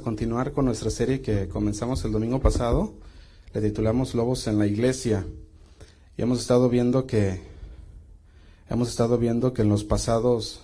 [0.00, 2.94] continuar con nuestra serie que comenzamos el domingo pasado.
[3.52, 5.26] Le titulamos Lobos en la Iglesia.
[6.16, 7.40] Y hemos estado viendo que
[8.68, 10.62] hemos estado viendo que en los pasados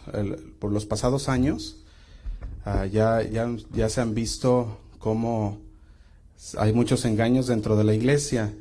[0.58, 1.78] por los pasados años
[2.64, 5.58] ah, ya, ya, ya se han visto cómo
[6.58, 8.54] hay muchos engaños dentro de la iglesia,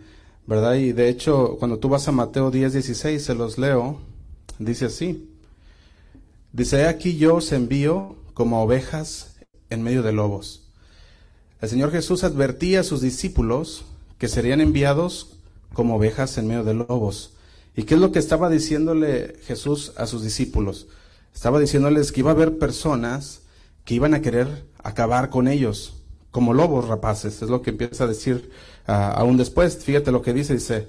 [0.48, 0.76] ¿verdad?
[0.76, 4.00] Y de hecho, cuando tú vas a Mateo 10, 16, se los leo,
[4.60, 5.30] dice así.
[6.54, 9.36] Dice, aquí yo os envío como ovejas
[9.70, 10.65] en medio de lobos.
[11.66, 13.86] El Señor Jesús advertía a sus discípulos
[14.20, 15.30] que serían enviados
[15.74, 17.32] como ovejas en medio de lobos.
[17.76, 20.86] ¿Y qué es lo que estaba diciéndole Jesús a sus discípulos?
[21.34, 23.42] Estaba diciéndoles que iba a haber personas
[23.84, 25.96] que iban a querer acabar con ellos,
[26.30, 28.52] como lobos rapaces, es lo que empieza a decir
[28.86, 29.76] ah, aún después.
[29.84, 30.88] Fíjate lo que dice, dice,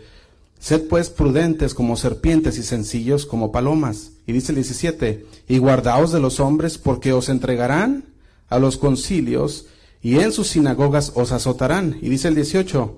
[0.60, 4.10] sed pues prudentes como serpientes y sencillos como palomas.
[4.26, 8.04] Y dice el 17, y guardaos de los hombres porque os entregarán
[8.50, 9.68] a los concilios
[10.06, 11.98] y en sus sinagogas os azotarán.
[12.00, 12.96] Y dice el 18,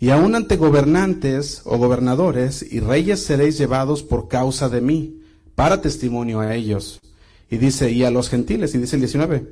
[0.00, 5.20] y aun ante gobernantes o gobernadores y reyes seréis llevados por causa de mí,
[5.54, 7.00] para testimonio a ellos.
[7.50, 9.46] Y dice, y a los gentiles, y dice el 19,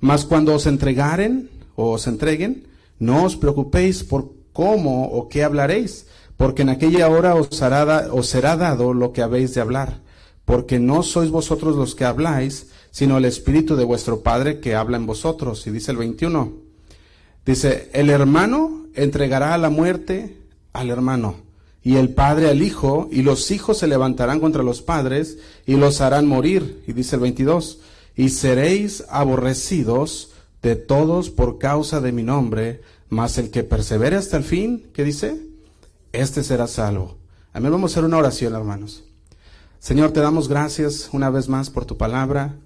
[0.00, 2.66] mas cuando os entregaren o os entreguen,
[2.98, 6.06] no os preocupéis por cómo o qué hablaréis,
[6.38, 10.00] porque en aquella hora os, hará, os será dado lo que habéis de hablar,
[10.46, 12.68] porque no sois vosotros los que habláis,
[12.98, 15.64] sino el Espíritu de vuestro Padre que habla en vosotros.
[15.68, 16.52] Y dice el 21,
[17.46, 20.36] dice, el hermano entregará a la muerte
[20.72, 21.36] al hermano,
[21.80, 26.00] y el padre al hijo, y los hijos se levantarán contra los padres, y los
[26.00, 26.82] harán morir.
[26.88, 27.78] Y dice el 22,
[28.16, 34.38] y seréis aborrecidos de todos por causa de mi nombre, mas el que persevere hasta
[34.38, 35.40] el fin, ¿qué dice?
[36.10, 37.16] Este será salvo.
[37.52, 37.70] Amén.
[37.70, 39.04] Vamos a hacer una oración, hermanos.
[39.78, 42.56] Señor, te damos gracias una vez más por tu palabra.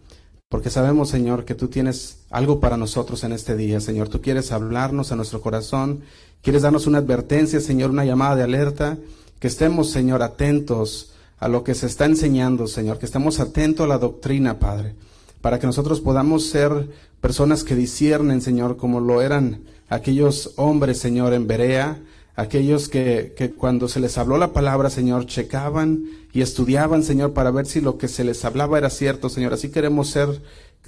[0.53, 4.11] Porque sabemos, Señor, que tú tienes algo para nosotros en este día, Señor.
[4.11, 6.03] Tú quieres hablarnos a nuestro corazón,
[6.43, 8.99] quieres darnos una advertencia, Señor, una llamada de alerta,
[9.39, 13.89] que estemos, Señor, atentos a lo que se está enseñando, Señor, que estemos atentos a
[13.89, 14.95] la doctrina, Padre,
[15.41, 16.87] para que nosotros podamos ser
[17.23, 22.03] personas que disciernen, Señor, como lo eran aquellos hombres, Señor, en Berea,
[22.35, 27.51] aquellos que, que, cuando se les habló la palabra, Señor, checaban y estudiaban, Señor, para
[27.51, 29.53] ver si lo que se les hablaba era cierto, Señor.
[29.53, 30.41] Así queremos ser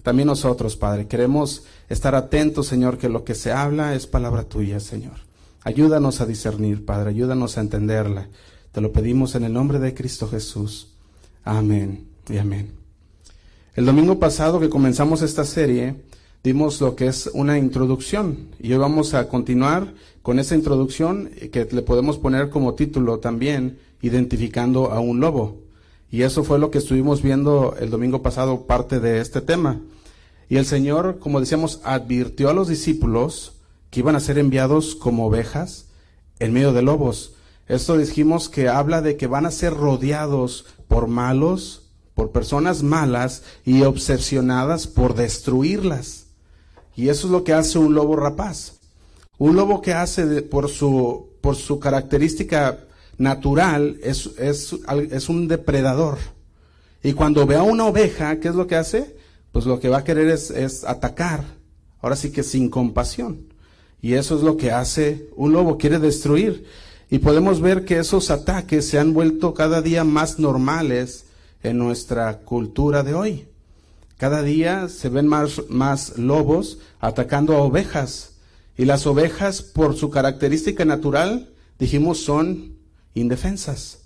[0.03, 1.07] también nosotros, Padre.
[1.07, 5.15] Queremos estar atentos, Señor, que lo que se habla es palabra tuya, Señor.
[5.63, 8.29] Ayúdanos a discernir, Padre, ayúdanos a entenderla.
[8.71, 10.89] Te lo pedimos en el nombre de Cristo Jesús.
[11.43, 12.73] Amén y amén.
[13.75, 15.97] El domingo pasado que comenzamos esta serie,
[16.45, 21.67] dimos lo que es una introducción y hoy vamos a continuar con esa introducción que
[21.71, 25.63] le podemos poner como título también, identificando a un lobo.
[26.11, 29.81] Y eso fue lo que estuvimos viendo el domingo pasado, parte de este tema.
[30.51, 33.55] Y el Señor, como decíamos, advirtió a los discípulos
[33.89, 35.87] que iban a ser enviados como ovejas
[36.41, 37.37] en medio de lobos.
[37.69, 43.43] Esto dijimos que habla de que van a ser rodeados por malos, por personas malas
[43.65, 46.24] y obsesionadas por destruirlas.
[46.97, 48.75] Y eso es lo que hace un lobo rapaz.
[49.39, 52.79] Un lobo que hace por, su, por su característica
[53.19, 54.75] natural es, es,
[55.11, 56.19] es un depredador.
[57.03, 59.17] Y cuando ve a una oveja, ¿qué es lo que hace?
[59.53, 61.45] Pues lo que va a querer es, es atacar.
[62.01, 63.53] Ahora sí que sin compasión.
[64.01, 66.67] Y eso es lo que hace un lobo, quiere destruir.
[67.11, 71.27] Y podemos ver que esos ataques se han vuelto cada día más normales
[71.63, 73.49] en nuestra cultura de hoy.
[74.17, 78.35] Cada día se ven más, más lobos atacando a ovejas.
[78.77, 82.77] Y las ovejas, por su característica natural, dijimos, son
[83.15, 84.01] indefensas.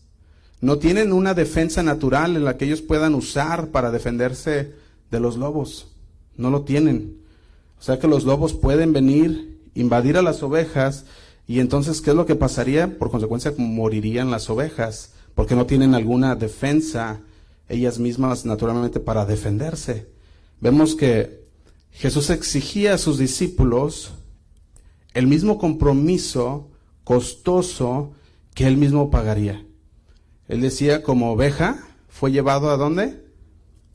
[0.61, 4.75] No tienen una defensa natural en la que ellos puedan usar para defenderse
[5.11, 5.89] de los lobos.
[6.37, 7.19] No lo tienen.
[7.79, 11.05] O sea que los lobos pueden venir, invadir a las ovejas,
[11.47, 12.99] y entonces, ¿qué es lo que pasaría?
[12.99, 17.21] Por consecuencia, morirían las ovejas, porque no tienen alguna defensa
[17.69, 20.09] ellas mismas naturalmente para defenderse.
[20.61, 21.47] Vemos que
[21.91, 24.13] Jesús exigía a sus discípulos
[25.15, 26.71] el mismo compromiso
[27.05, 28.13] costoso
[28.55, 29.65] que él mismo pagaría.
[30.49, 33.25] Él decía, como oveja, fue llevado a dónde?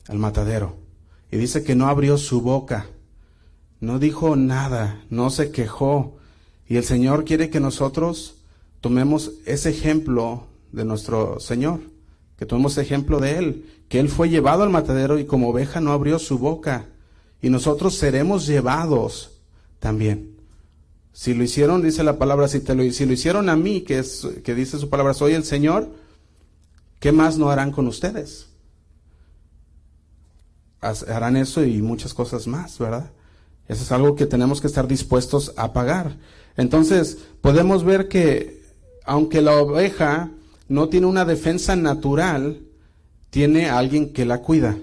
[0.08, 0.76] Al matadero.
[1.30, 2.86] Y dice que no abrió su boca,
[3.80, 6.16] no dijo nada, no se quejó.
[6.66, 8.36] Y el Señor quiere que nosotros
[8.80, 11.93] tomemos ese ejemplo de nuestro Señor
[12.36, 15.92] que tomemos ejemplo de él, que él fue llevado al matadero y como oveja no
[15.92, 16.86] abrió su boca,
[17.40, 19.40] y nosotros seremos llevados
[19.78, 20.34] también.
[21.12, 23.98] Si lo hicieron, dice la palabra, si, te lo, si lo hicieron a mí, que,
[23.98, 25.88] es, que dice su palabra, soy el Señor,
[26.98, 28.48] ¿qué más no harán con ustedes?
[30.80, 33.10] Harán eso y muchas cosas más, ¿verdad?
[33.68, 36.16] Eso es algo que tenemos que estar dispuestos a pagar.
[36.56, 38.62] Entonces, podemos ver que
[39.04, 40.30] aunque la oveja
[40.68, 42.60] no tiene una defensa natural,
[43.30, 44.76] tiene alguien que la cuida.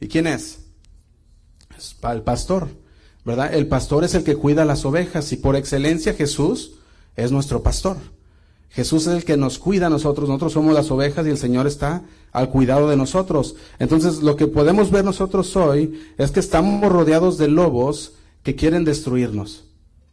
[0.00, 0.60] ¿Y quién es?
[1.76, 2.68] Es el pastor,
[3.24, 3.54] ¿verdad?
[3.54, 6.78] El pastor es el que cuida las ovejas y por excelencia Jesús
[7.16, 7.96] es nuestro pastor.
[8.70, 11.66] Jesús es el que nos cuida a nosotros, nosotros somos las ovejas y el Señor
[11.66, 13.56] está al cuidado de nosotros.
[13.78, 18.12] Entonces, lo que podemos ver nosotros hoy es que estamos rodeados de lobos
[18.42, 19.64] que quieren destruirnos,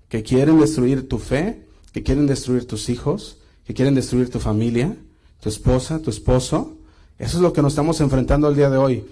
[0.07, 4.95] que quieren destruir tu fe, que quieren destruir tus hijos, que quieren destruir tu familia,
[5.41, 6.77] tu esposa, tu esposo.
[7.17, 9.05] Eso es lo que nos estamos enfrentando el día de hoy.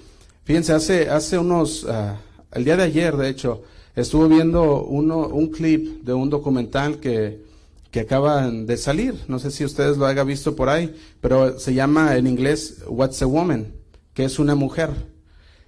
[0.43, 2.15] Fíjense, hace, hace unos, uh,
[2.51, 3.63] el día de ayer, de hecho,
[3.95, 7.43] estuve viendo uno, un clip de un documental que,
[7.91, 9.15] que acaban de salir.
[9.27, 13.21] No sé si ustedes lo hayan visto por ahí, pero se llama en inglés What's
[13.21, 13.73] a Woman,
[14.13, 14.89] que es una mujer.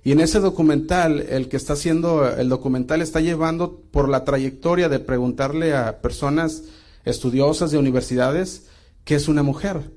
[0.06, 4.90] Y en ese documental, el que está haciendo el documental está llevando por la trayectoria
[4.90, 6.64] de preguntarle a personas
[7.06, 8.64] estudiosas de universidades
[9.04, 9.92] qué es una mujer.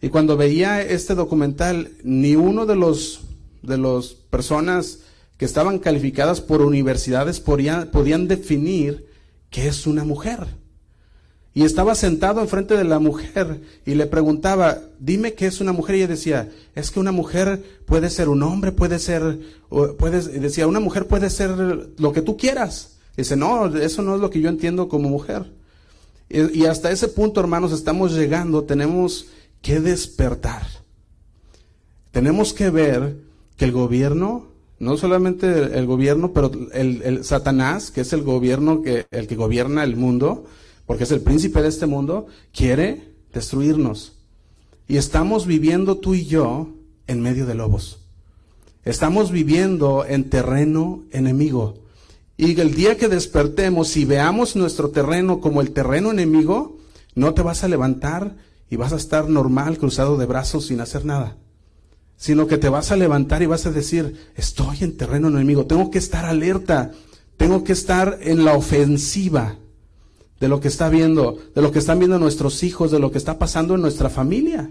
[0.00, 3.22] Y cuando veía este documental, ni uno de los
[3.62, 5.00] de las personas
[5.36, 9.06] que estaban calificadas por universidades podían definir
[9.50, 10.46] qué es una mujer.
[11.54, 15.96] Y estaba sentado enfrente de la mujer y le preguntaba, dime qué es una mujer.
[15.96, 19.38] Y ella decía, es que una mujer puede ser un hombre, puede ser,
[19.98, 21.50] puede, decía, una mujer puede ser
[21.98, 22.96] lo que tú quieras.
[23.16, 25.52] dice, no, eso no es lo que yo entiendo como mujer.
[26.32, 29.26] Y, hasta ese punto, hermanos, estamos llegando, tenemos
[29.60, 30.66] que despertar.
[32.10, 33.18] Tenemos que ver
[33.56, 34.46] que el gobierno,
[34.78, 39.36] no solamente el, gobierno, pero el, el, Satanás, que es el gobierno que, el que
[39.36, 40.46] gobierna el mundo,
[40.86, 44.14] porque es el príncipe de este mundo, quiere destruirnos.
[44.88, 46.70] Y estamos viviendo tú y yo
[47.06, 47.98] en medio de lobos.
[48.84, 51.81] Estamos viviendo en terreno enemigo.
[52.44, 56.76] Y el día que despertemos y veamos nuestro terreno como el terreno enemigo,
[57.14, 58.34] no te vas a levantar
[58.68, 61.36] y vas a estar normal, cruzado de brazos sin hacer nada.
[62.16, 65.88] Sino que te vas a levantar y vas a decir, estoy en terreno enemigo, tengo
[65.92, 66.90] que estar alerta,
[67.36, 69.58] tengo que estar en la ofensiva
[70.40, 73.18] de lo que está viendo, de lo que están viendo nuestros hijos, de lo que
[73.18, 74.68] está pasando en nuestra familia.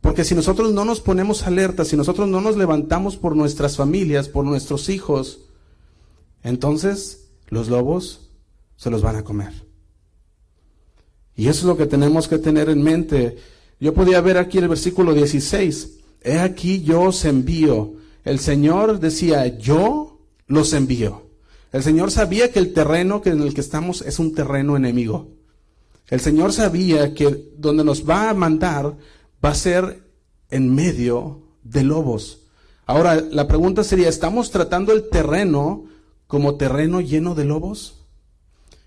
[0.00, 4.28] Porque si nosotros no nos ponemos alerta, si nosotros no nos levantamos por nuestras familias,
[4.28, 5.40] por nuestros hijos,
[6.42, 8.30] entonces los lobos
[8.76, 9.52] se los van a comer.
[11.36, 13.38] Y eso es lo que tenemos que tener en mente.
[13.80, 15.98] Yo podía ver aquí el versículo 16.
[16.22, 17.94] He aquí yo os envío.
[18.24, 21.22] El Señor decía, yo los envío.
[21.72, 25.28] El Señor sabía que el terreno en el que estamos es un terreno enemigo.
[26.08, 28.96] El Señor sabía que donde nos va a mandar
[29.42, 30.02] va a ser
[30.50, 32.40] en medio de lobos.
[32.84, 35.86] Ahora, la pregunta sería, ¿estamos tratando el terreno
[36.32, 38.06] como terreno lleno de lobos?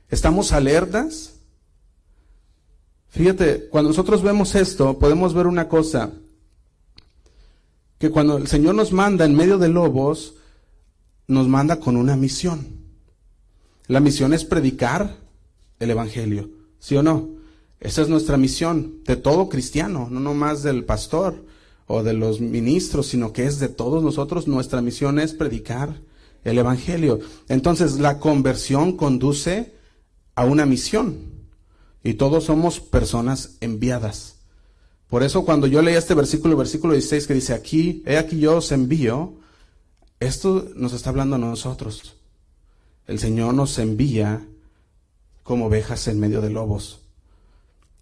[0.10, 1.36] ¿Estamos alertas?
[3.10, 6.10] Fíjate, cuando nosotros vemos esto, podemos ver una cosa,
[8.00, 10.38] que cuando el Señor nos manda en medio de lobos,
[11.28, 12.80] nos manda con una misión.
[13.86, 15.16] La misión es predicar
[15.78, 16.50] el Evangelio,
[16.80, 17.30] ¿sí o no?
[17.80, 21.46] Esa es nuestra misión de todo cristiano, no nomás del pastor
[21.86, 24.48] o de los ministros, sino que es de todos nosotros.
[24.48, 26.02] Nuestra misión es predicar
[26.46, 27.20] el Evangelio.
[27.50, 29.74] Entonces, la conversión conduce
[30.36, 31.18] a una misión
[32.04, 34.36] y todos somos personas enviadas.
[35.08, 38.58] Por eso cuando yo leí este versículo, versículo 16 que dice aquí, he aquí yo
[38.58, 39.34] os envío,
[40.20, 42.16] esto nos está hablando a nosotros.
[43.08, 44.46] El Señor nos envía
[45.44, 47.02] como ovejas en medio de lobos.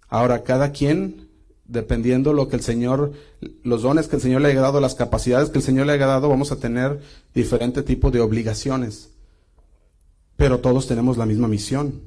[0.10, 1.30] Ahora, cada quien,
[1.74, 3.12] dependiendo lo que el Señor,
[3.64, 6.06] los dones que el Señor le haya dado, las capacidades que el Señor le haya
[6.06, 7.02] dado, vamos a tener
[7.34, 9.10] diferente tipo de obligaciones.
[10.38, 12.02] Pero todos tenemos la misma misión,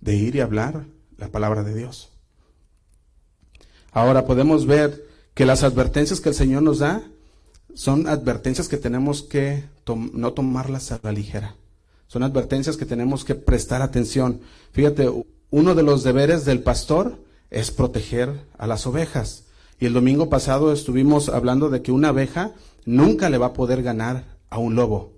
[0.00, 0.86] de ir y hablar
[1.18, 2.08] la palabra de Dios.
[3.92, 7.02] Ahora podemos ver que las advertencias que el Señor nos da
[7.74, 11.54] son advertencias que tenemos que no tomarlas a la ligera.
[12.06, 14.40] Son advertencias que tenemos que prestar atención.
[14.72, 15.10] Fíjate,
[15.50, 17.18] uno de los deberes del pastor
[17.52, 19.44] es proteger a las ovejas.
[19.78, 22.52] Y el domingo pasado estuvimos hablando de que una abeja
[22.84, 25.12] nunca le va a poder ganar a un lobo.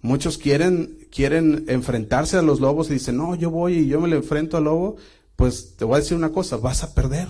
[0.00, 4.08] Muchos quieren, quieren enfrentarse a los lobos y dicen, no, yo voy y yo me
[4.08, 4.96] le enfrento al lobo.
[5.36, 7.28] Pues te voy a decir una cosa, vas a perder.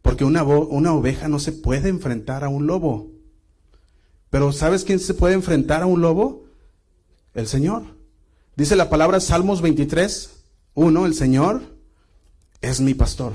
[0.00, 3.10] Porque una, una oveja no se puede enfrentar a un lobo.
[4.30, 6.44] Pero ¿sabes quién se puede enfrentar a un lobo?
[7.34, 7.82] El Señor.
[8.54, 10.44] Dice la palabra Salmos 23,
[10.74, 11.73] 1, el Señor
[12.60, 13.32] es mi pastor.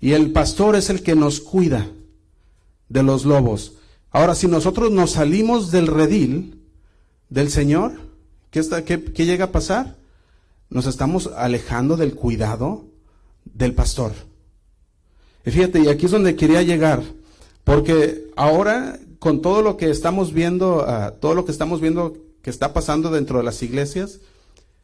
[0.00, 1.88] Y el pastor es el que nos cuida
[2.88, 3.74] de los lobos.
[4.10, 6.62] Ahora, si nosotros nos salimos del redil,
[7.28, 7.92] del Señor,
[8.50, 9.96] ¿qué, está, qué, qué llega a pasar?
[10.70, 12.84] Nos estamos alejando del cuidado
[13.44, 14.12] del pastor.
[15.44, 17.02] Y fíjate, y aquí es donde quería llegar,
[17.64, 22.50] porque ahora con todo lo que estamos viendo, uh, todo lo que estamos viendo que
[22.50, 24.20] está pasando dentro de las iglesias,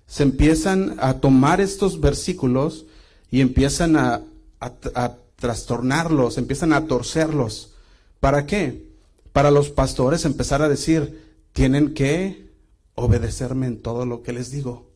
[0.06, 2.86] se empiezan a tomar estos versículos
[3.32, 4.20] y empiezan a,
[4.60, 7.72] a, trastornarlos, empiezan a torcerlos.
[8.20, 8.92] ¿Para qué?
[9.32, 12.50] Para los pastores empezar a decir, tienen que
[12.94, 14.90] obedecerme en todo lo que les digo.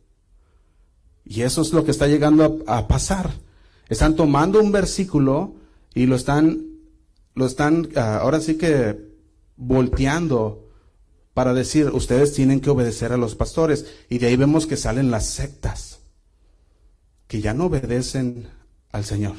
[1.25, 3.33] Y eso es lo que está llegando a, pasar.
[3.89, 5.55] Están tomando un versículo
[5.95, 6.61] y lo están,
[7.35, 9.01] lo están, uh, ahora sí que
[9.57, 10.69] volteando
[11.33, 13.87] para decir, ustedes tienen que obedecer a los pastores.
[14.11, 15.96] Y de ahí vemos que salen las sectas,
[17.29, 18.49] que ya no obedecen
[18.93, 19.35] al Señor,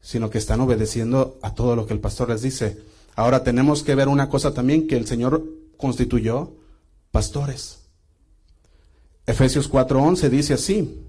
[0.00, 2.82] sino que están obedeciendo a todo lo que el pastor les dice.
[3.14, 5.44] Ahora tenemos que ver una cosa también, que el Señor
[5.76, 6.54] constituyó
[7.10, 7.80] pastores.
[9.26, 11.02] Efesios 4:11 dice así,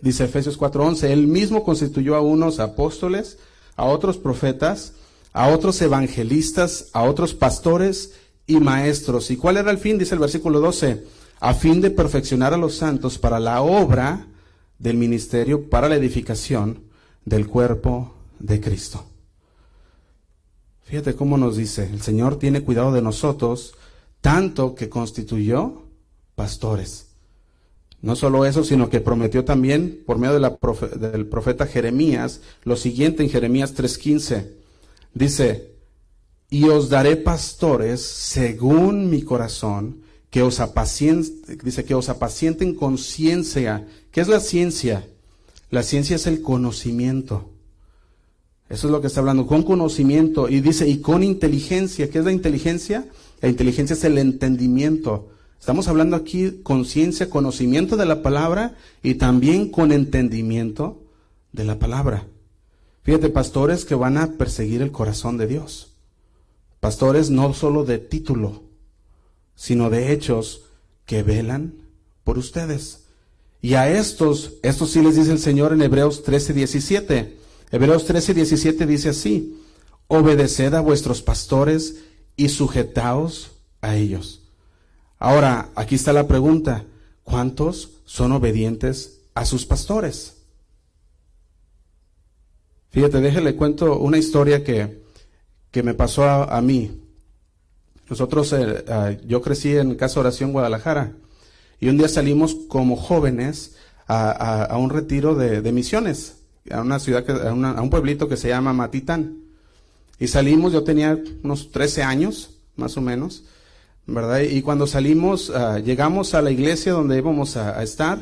[0.00, 3.38] dice Efesios 4:11, Él mismo constituyó a unos apóstoles,
[3.76, 4.92] a otros profetas,
[5.32, 8.12] a otros evangelistas, a otros pastores
[8.46, 9.30] y maestros.
[9.30, 9.98] ¿Y cuál era el fin?
[9.98, 11.04] Dice el versículo 12,
[11.40, 14.28] a fin de perfeccionar a los santos para la obra
[14.84, 16.84] del ministerio, para la edificación
[17.24, 19.02] del cuerpo de Cristo.
[20.82, 23.74] Fíjate cómo nos dice, el Señor tiene cuidado de nosotros,
[24.20, 25.84] tanto que constituyó
[26.34, 27.06] pastores.
[28.02, 33.30] No solo eso, sino que prometió también, por medio del profeta Jeremías, lo siguiente en
[33.30, 34.50] Jeremías 3.15.
[35.14, 35.72] Dice,
[36.50, 40.03] y os daré pastores según mi corazón,
[40.34, 43.86] que os apacienten, dice que os apacienten con ciencia.
[44.10, 45.06] ¿Qué es la ciencia?
[45.70, 47.50] La ciencia es el conocimiento.
[48.68, 50.48] Eso es lo que está hablando, con conocimiento.
[50.48, 52.10] Y dice, y con inteligencia.
[52.10, 53.06] ¿Qué es la inteligencia?
[53.42, 55.28] La inteligencia es el entendimiento.
[55.60, 58.74] Estamos hablando aquí con ciencia, conocimiento de la palabra
[59.04, 61.00] y también con entendimiento
[61.52, 62.26] de la palabra.
[63.04, 65.94] Fíjate, pastores que van a perseguir el corazón de Dios.
[66.80, 68.63] Pastores no solo de título,
[69.54, 70.62] sino de hechos
[71.06, 71.74] que velan
[72.24, 73.04] por ustedes.
[73.60, 77.38] Y a estos, estos sí les dice el Señor en Hebreos 13, 17.
[77.70, 79.62] Hebreos 13, 17 dice así,
[80.06, 82.02] obedeced a vuestros pastores
[82.36, 84.42] y sujetaos a ellos.
[85.18, 86.84] Ahora, aquí está la pregunta,
[87.22, 90.36] ¿cuántos son obedientes a sus pastores?
[92.90, 95.02] Fíjate, déjale cuento una historia que,
[95.70, 97.03] que me pasó a mí.
[98.08, 101.12] Nosotros, eh, uh, yo crecí en Casa Oración Guadalajara
[101.80, 107.32] y un día salimos como jóvenes a, un retiro de, misiones, a una ciudad, que,
[107.32, 109.38] a, una, un pueblito que se llama Matitán.
[110.18, 113.44] Y salimos, yo tenía unos 13 años, más o menos,
[114.06, 114.40] ¿verdad?
[114.40, 118.18] Y cuando salimos, uh, llegamos a la iglesia donde íbamos a, estar.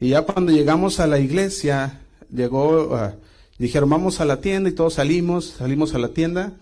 [0.00, 2.00] Y ya cuando llegamos a la iglesia,
[2.34, 3.12] llegó, uh,
[3.58, 6.54] dijeron, vamos a la tienda y todos salimos, salimos a la tienda.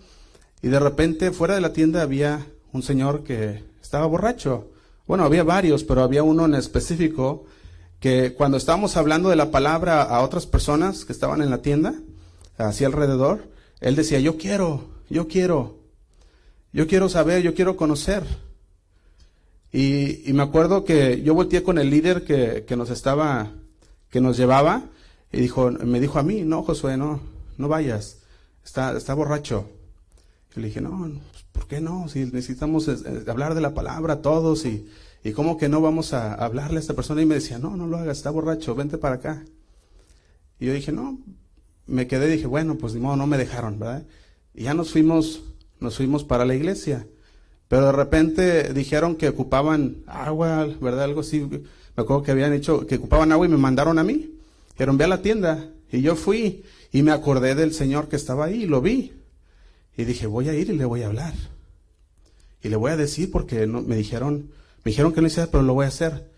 [0.61, 4.71] Y de repente fuera de la tienda había un señor que estaba borracho.
[5.07, 7.45] Bueno, había varios, pero había uno en específico
[7.99, 11.95] que cuando estábamos hablando de la palabra a otras personas que estaban en la tienda,
[12.57, 13.49] hacia alrededor,
[13.79, 15.79] él decía, yo quiero, yo quiero,
[16.73, 18.23] yo quiero saber, yo quiero conocer.
[19.71, 23.51] Y, me acuerdo que yo volteé con el líder que, que, nos estaba,
[24.09, 24.83] que nos llevaba,
[25.31, 27.21] y dijo, me dijo a mí, no, Josué, no,
[27.57, 28.17] no vayas,
[28.63, 29.69] está, está borracho.
[30.55, 30.97] Y le dije, no,
[31.31, 32.07] pues, ¿por qué no?
[32.09, 32.89] Si necesitamos
[33.27, 34.87] hablar de la palabra todos y,
[35.23, 37.21] y cómo que no vamos a hablarle a esta persona.
[37.21, 39.43] Y me decía, no, no lo hagas, está borracho, vente para acá.
[40.59, 41.19] Y yo dije, no,
[41.87, 44.05] me quedé dije, bueno, pues ni modo, no me dejaron, ¿verdad?
[44.53, 45.43] Y ya nos fuimos,
[45.79, 47.07] nos fuimos para la iglesia.
[47.67, 51.05] Pero de repente dijeron que ocupaban agua, ¿verdad?
[51.05, 51.39] Algo así.
[51.39, 54.35] Me acuerdo que habían dicho que ocupaban agua y me mandaron a mí.
[54.73, 55.69] Dijeron, ve a la tienda.
[55.91, 59.13] Y yo fui y me acordé del Señor que estaba ahí y lo vi.
[59.97, 61.33] Y dije, voy a ir y le voy a hablar.
[62.63, 64.51] Y le voy a decir porque no, me dijeron,
[64.83, 66.29] me dijeron que no hiciera, pero lo voy a hacer.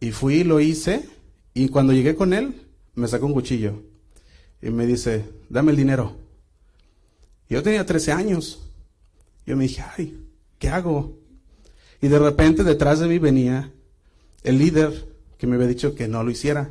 [0.00, 1.08] Y fui lo hice.
[1.54, 2.54] Y cuando llegué con él,
[2.94, 3.82] me sacó un cuchillo.
[4.62, 6.16] Y me dice, dame el dinero.
[7.48, 8.60] Yo tenía 13 años.
[9.46, 10.18] Yo me dije, ay,
[10.58, 11.18] ¿qué hago?
[12.00, 13.72] Y de repente detrás de mí venía
[14.42, 15.06] el líder
[15.38, 16.70] que me había dicho que no lo hiciera.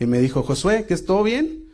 [0.00, 1.66] Y me dijo, Josué, ¿que es todo bien?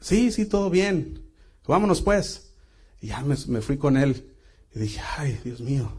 [0.00, 1.21] Sí, sí, todo bien
[1.66, 2.52] vámonos pues.
[3.00, 4.32] Y ya me, me, fui con él.
[4.74, 5.92] Y dije, ay, Dios mío,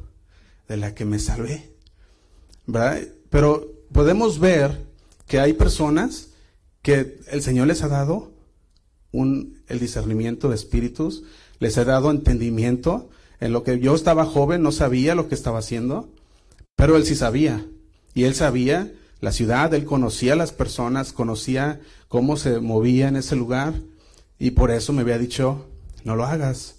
[0.67, 1.73] de la que me salvé.
[2.65, 3.01] ¿Verdad?
[3.29, 4.85] Pero podemos ver
[5.27, 6.29] que hay personas
[6.81, 8.33] que el Señor les ha dado
[9.11, 11.23] un, el discernimiento de espíritus,
[11.59, 13.09] les ha dado entendimiento.
[13.39, 16.09] en lo que yo estaba joven, no sabía lo que estaba haciendo,
[16.75, 17.65] pero él sí sabía.
[18.13, 23.15] Y él sabía la ciudad, él conocía a las personas, conocía cómo se movía en
[23.15, 23.73] ese lugar,
[24.39, 25.65] y por eso me había dicho,
[26.03, 26.75] no lo hagas.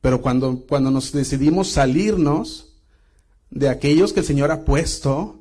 [0.00, 2.74] Pero cuando, cuando nos decidimos salirnos
[3.50, 5.40] de aquellos que el Señor ha puesto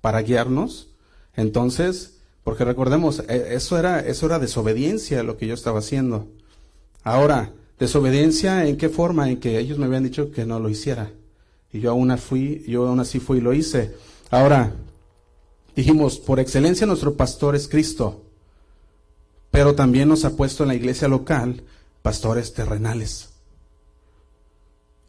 [0.00, 0.88] para guiarnos,
[1.34, 6.28] entonces, porque recordemos, e, eso era, eso era desobediencia lo que yo estaba haciendo.
[7.02, 9.30] Ahora, desobediencia en qué forma?
[9.30, 11.10] En que ellos me habían dicho que no lo hiciera.
[11.72, 12.14] Y yo aún
[12.66, 13.94] yo aún así fui y lo hice.
[14.30, 14.72] Ahora,
[15.76, 18.24] dijimos, por excelencia nuestro pastor es Cristo,
[19.50, 21.62] pero también nos ha puesto en la iglesia local
[22.02, 23.30] pastores terrenales.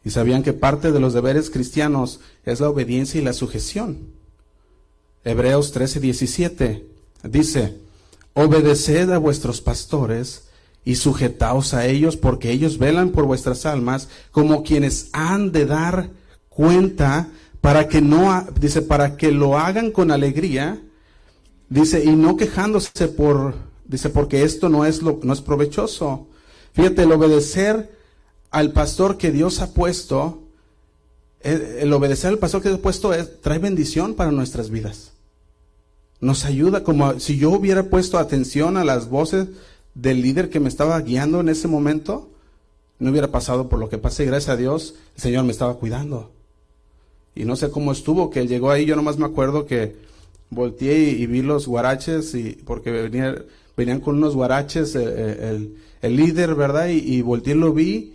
[0.04, 4.14] Y sabían que parte de los deberes cristianos es la obediencia y la sujeción.
[5.24, 6.86] Hebreos 13, 17
[7.24, 7.76] dice,
[8.32, 10.44] obedeced a vuestros pastores
[10.84, 16.10] y sujetaos a ellos porque ellos velan por vuestras almas como quienes han de dar
[16.48, 17.28] cuenta
[17.60, 20.80] para que no, dice, para que lo hagan con alegría,
[21.68, 23.54] dice, y no quejándose por,
[23.90, 26.28] dice, porque esto no es lo, no es provechoso.
[26.72, 27.90] Fíjate, el obedecer
[28.50, 30.44] al pastor que Dios ha puesto,
[31.40, 35.12] el, obedecer al pastor que Dios ha puesto trae bendición para nuestras vidas.
[36.20, 39.48] Nos ayuda, como si yo hubiera puesto atención a las voces
[39.94, 42.30] del líder que me estaba guiando en ese momento,
[42.98, 44.24] no hubiera pasado por lo que pasé.
[44.24, 46.30] Gracias a Dios, el Señor me estaba cuidando.
[47.34, 49.96] Y no sé cómo estuvo, que llegó ahí, yo nomás me acuerdo que
[50.50, 53.08] volteé y, vi los guaraches, y, porque
[53.80, 55.68] venían con unos guaraches eh, eh,
[56.02, 56.88] el, líder, ¿verdad?
[56.88, 58.14] Y, y volteé y lo vi,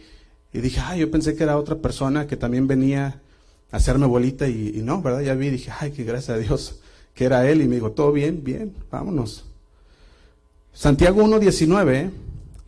[0.54, 3.20] y dije, ay, yo pensé que era otra persona que también venía
[3.72, 5.22] a hacerme bolita y, no, ¿verdad?
[5.22, 6.80] Ya vi, dije, ay, que gracias a Dios
[7.14, 7.62] que era él.
[7.62, 9.44] Y me dijo, todo bien, bien, vámonos.
[10.72, 12.12] Santiago 1.19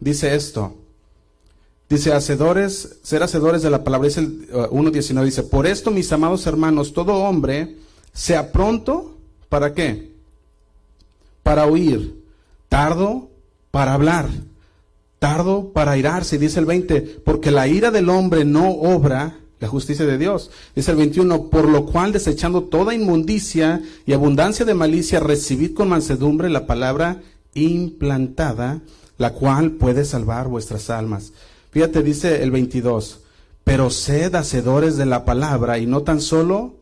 [0.01, 0.75] dice esto.
[1.87, 4.09] Dice, hacedores, ser hacedores de la palabra.
[4.09, 7.77] Dice el 1.19, uh, dice, por esto, mis amados hermanos, todo hombre
[8.11, 9.15] sea pronto,
[9.47, 10.11] ¿para qué?
[11.43, 12.16] Para oír,
[12.69, 13.29] tardo
[13.71, 14.29] para hablar
[15.19, 20.05] tardo para irarse, dice el 20, porque la ira del hombre no obra la justicia
[20.05, 20.51] de Dios.
[20.75, 25.89] Dice el 21, por lo cual desechando toda inmundicia y abundancia de malicia, recibid con
[25.89, 27.21] mansedumbre la palabra
[27.55, 28.81] implantada,
[29.17, 31.33] la cual puede salvar vuestras almas.
[31.71, 33.21] Fíjate, dice el 22,
[33.63, 36.75] pero sed hacedores de la palabra y no tan solo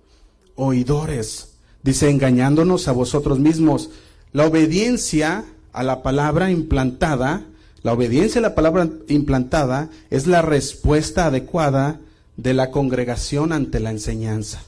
[0.55, 1.53] oidores.
[1.81, 3.91] Dice, engañándonos a vosotros mismos.
[4.33, 7.43] La obediencia a la palabra implantada
[7.85, 11.99] la obediencia a la palabra implantada es la respuesta adecuada
[12.35, 14.63] de la congregación ante la enseñanza.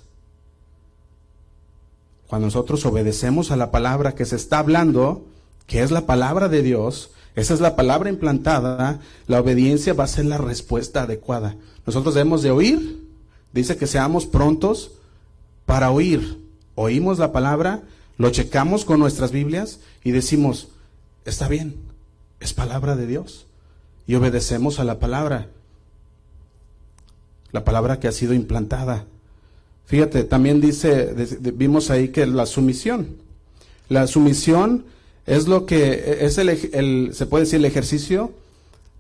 [2.27, 5.25] Cuando nosotros obedecemos a la palabra que se está hablando,
[5.65, 10.07] que es la palabra de Dios, esa es la palabra implantada, la obediencia va a
[10.07, 11.55] ser la respuesta adecuada.
[11.87, 13.03] Nosotros debemos de oír,
[13.51, 14.91] dice que seamos prontos
[15.65, 16.37] para oír.
[16.75, 17.81] Oímos la palabra,
[18.19, 20.67] lo checamos con nuestras Biblias y decimos,
[21.27, 21.75] está bien,
[22.39, 23.45] es palabra de Dios.
[24.07, 25.49] Y obedecemos a la palabra.
[27.51, 29.05] La palabra que ha sido implantada.
[29.85, 31.13] Fíjate, también dice,
[31.53, 33.17] vimos ahí que la sumisión.
[33.89, 34.85] La sumisión
[35.25, 38.31] es lo que es el, se puede decir el ejercicio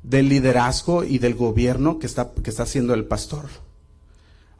[0.03, 3.45] del liderazgo y del gobierno que está, que está haciendo el pastor.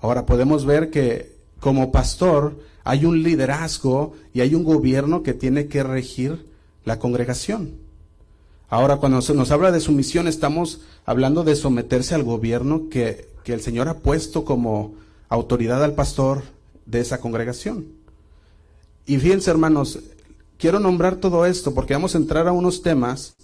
[0.02, 5.68] Ahora podemos ver que como pastor hay un liderazgo y hay un gobierno que tiene
[5.68, 6.46] que regir
[6.88, 7.74] la congregación.
[8.70, 13.54] Ahora, cuando se nos habla de sumisión, estamos hablando de someterse al gobierno que, que
[13.54, 14.96] el Señor ha puesto como
[15.28, 16.44] autoridad al pastor
[16.86, 17.88] de esa congregación.
[19.06, 20.00] Y fíjense, hermanos,
[20.58, 23.36] quiero nombrar todo esto porque vamos a entrar a unos temas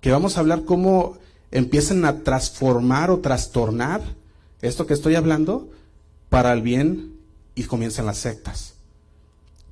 [0.00, 1.16] que vamos a hablar cómo
[1.52, 4.02] empiezan a transformar o trastornar
[4.62, 5.68] esto que estoy hablando
[6.28, 7.14] para el bien
[7.54, 8.74] y comienzan las sectas.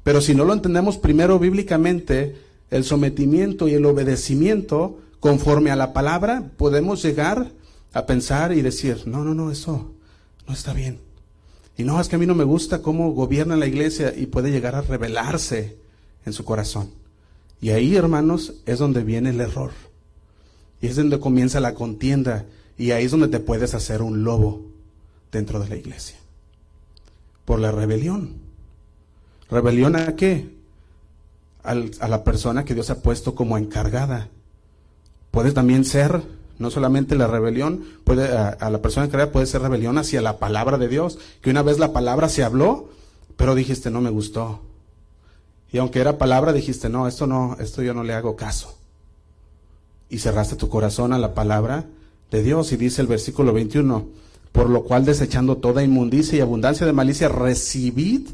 [0.05, 5.93] Pero si no lo entendemos primero bíblicamente, el sometimiento y el obedecimiento conforme a la
[5.93, 7.51] palabra, podemos llegar
[7.93, 9.93] a pensar y decir, no, no, no, eso
[10.47, 11.01] no está bien.
[11.77, 14.51] Y no, es que a mí no me gusta cómo gobierna la iglesia y puede
[14.51, 15.77] llegar a rebelarse
[16.27, 16.91] en su corazón.
[17.61, 19.73] Y ahí, hermanos, es donde viene el error.
[20.81, 22.47] Y es donde comienza la contienda.
[22.77, 24.65] Y ahí es donde te puedes hacer un lobo
[25.33, 26.17] dentro de la iglesia.
[27.45, 28.35] Por la rebelión.
[29.51, 30.58] ¿Rebelión a qué?
[31.69, 34.29] A la persona que Dios ha puesto como encargada.
[35.31, 36.23] Puede también ser,
[36.59, 40.79] no solamente la rebelión, puede, a, la persona encargada puede ser rebelión hacia la palabra
[40.79, 42.89] de Dios, que una vez la palabra se habló,
[43.37, 44.63] pero dijiste, no me gustó.
[45.71, 48.79] Y aunque era palabra, dijiste, no, esto no, esto yo no le hago caso.
[50.09, 51.87] Y cerraste tu corazón a la palabra
[52.31, 52.73] de Dios.
[52.73, 54.07] Y dice el versículo 21,
[54.53, 58.29] Por lo cual, desechando toda inmundicia y abundancia de malicia, recibid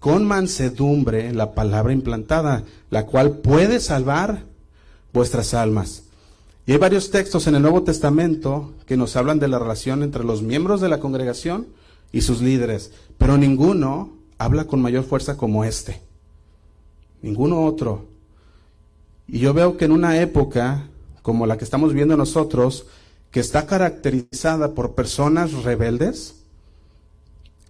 [0.00, 4.44] con mansedumbre la palabra implantada, la cual puede salvar
[5.12, 6.04] vuestras almas.
[6.66, 10.24] Y hay varios textos en el Nuevo Testamento que nos hablan de la relación entre
[10.24, 11.68] los miembros de la congregación
[12.12, 16.00] y sus líderes, pero ninguno habla con mayor fuerza como este.
[17.22, 18.06] Ninguno otro.
[19.28, 20.90] Y yo veo que en una época
[21.22, 22.86] como la que estamos viendo nosotros,
[23.30, 26.39] que está caracterizada por personas rebeldes,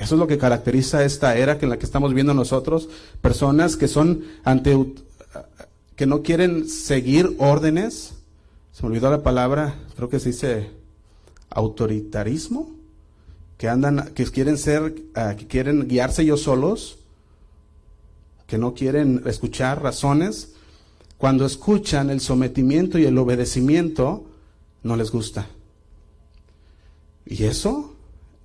[0.01, 2.89] eso es lo que caracteriza esta era que en la que estamos viendo nosotros,
[3.21, 4.95] personas que son ante
[5.95, 8.15] que no quieren seguir órdenes.
[8.73, 10.71] Se me olvidó la palabra, creo que se dice
[11.51, 12.71] autoritarismo,
[13.59, 16.97] que andan que quieren ser ah, que quieren guiarse ellos solos,
[18.47, 20.55] que no quieren escuchar razones,
[21.19, 24.25] cuando escuchan el sometimiento y el obedecimiento,
[24.83, 25.47] no les gusta.
[27.27, 27.95] Y eso,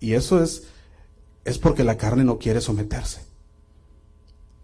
[0.01, 0.63] y eso es,
[1.45, 3.21] es porque la carne no quiere someterse.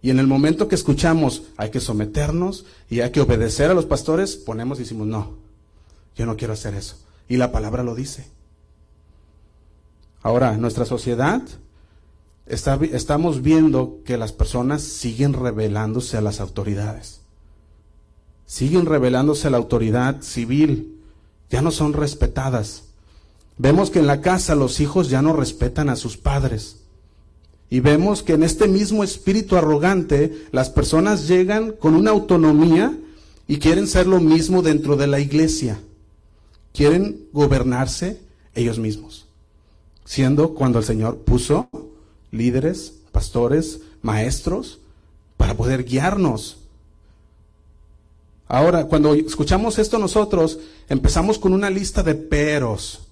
[0.02, 3.86] Y en el momento que escuchamos hay que someternos y hay que obedecer a los
[3.86, 5.38] pastores, ponemos y decimos, no,
[6.16, 6.98] yo no quiero hacer eso.
[7.30, 8.28] Y la palabra lo dice.
[10.22, 11.42] Ahora, nuestra sociedad,
[12.46, 17.22] estamos viendo que las personas siguen rebelándose a las autoridades
[18.52, 21.00] siguen revelándose la autoridad civil,
[21.50, 22.84] ya no son respetadas.
[23.62, 26.78] Vemos que en la casa los hijos ya no respetan a sus padres.
[27.70, 32.98] Y vemos que en este mismo espíritu arrogante las personas llegan con una autonomía
[33.48, 35.80] y quieren ser lo mismo dentro de la iglesia.
[36.74, 38.20] Quieren gobernarse
[38.56, 39.28] ellos mismos.
[40.06, 41.70] Siendo cuando el Señor puso
[42.32, 44.80] líderes, pastores, maestros,
[45.38, 46.58] para poder guiarnos
[48.48, 53.11] Ahora, cuando escuchamos esto nosotros, empezamos con una lista de peros.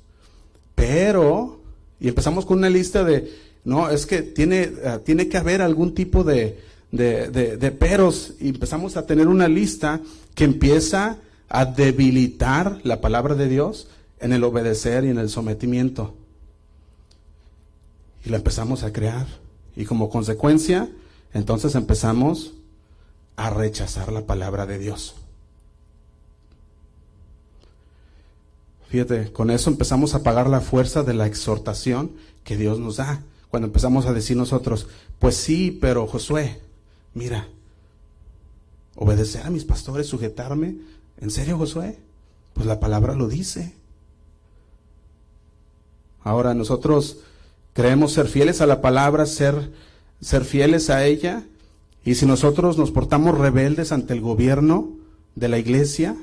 [0.79, 1.59] Pero,
[1.99, 3.29] y empezamos con una lista de,
[3.65, 6.57] no, es que tiene, eh, tiene que haber algún tipo de,
[6.89, 8.35] de, de peros.
[8.39, 9.99] Y empezamos a tener una lista
[10.35, 11.17] que empieza
[11.49, 13.89] a debilitar la palabra de Dios
[14.21, 16.15] en el obedecer y en el sometimiento.
[18.25, 19.27] Y la empezamos a crear.
[19.75, 20.89] Y como consecuencia,
[21.33, 22.53] entonces empezamos
[23.35, 25.15] a rechazar la palabra de Dios.
[28.89, 32.11] Fíjate, con eso empezamos a pagar la fuerza de la exhortación
[32.43, 33.21] que Dios nos da.
[33.51, 34.87] Cuando empezamos a decir nosotros,
[35.19, 36.59] pues sí, pero Josué,
[37.13, 37.47] mira,
[38.95, 40.75] obedecer a mis pastores, sujetarme,
[41.21, 41.99] ¿en serio Josué?
[42.53, 43.75] Pues la palabra lo dice.
[46.23, 47.19] Ahora nosotros
[47.73, 49.71] creemos ser fieles a la palabra, ser,
[50.19, 51.43] ser fieles a ella,
[52.03, 54.89] y si nosotros nos portamos rebeldes ante el gobierno
[55.35, 56.17] de la iglesia,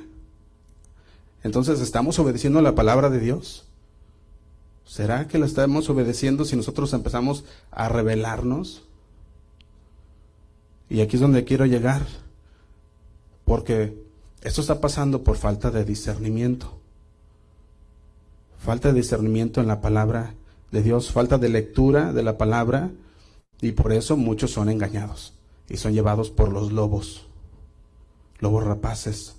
[1.46, 3.66] entonces, ¿estamos obedeciendo la palabra de Dios?
[4.84, 8.82] ¿Será que la estamos obedeciendo si nosotros empezamos a rebelarnos?
[10.90, 12.04] Y aquí es donde quiero llegar,
[13.44, 13.96] porque
[14.42, 16.80] esto está pasando por falta de discernimiento.
[18.58, 20.34] Falta de discernimiento en la palabra
[20.72, 22.90] de Dios, falta de lectura de la palabra,
[23.60, 25.32] y por eso muchos son engañados
[25.68, 27.28] y son llevados por los lobos,
[28.40, 29.35] lobos rapaces.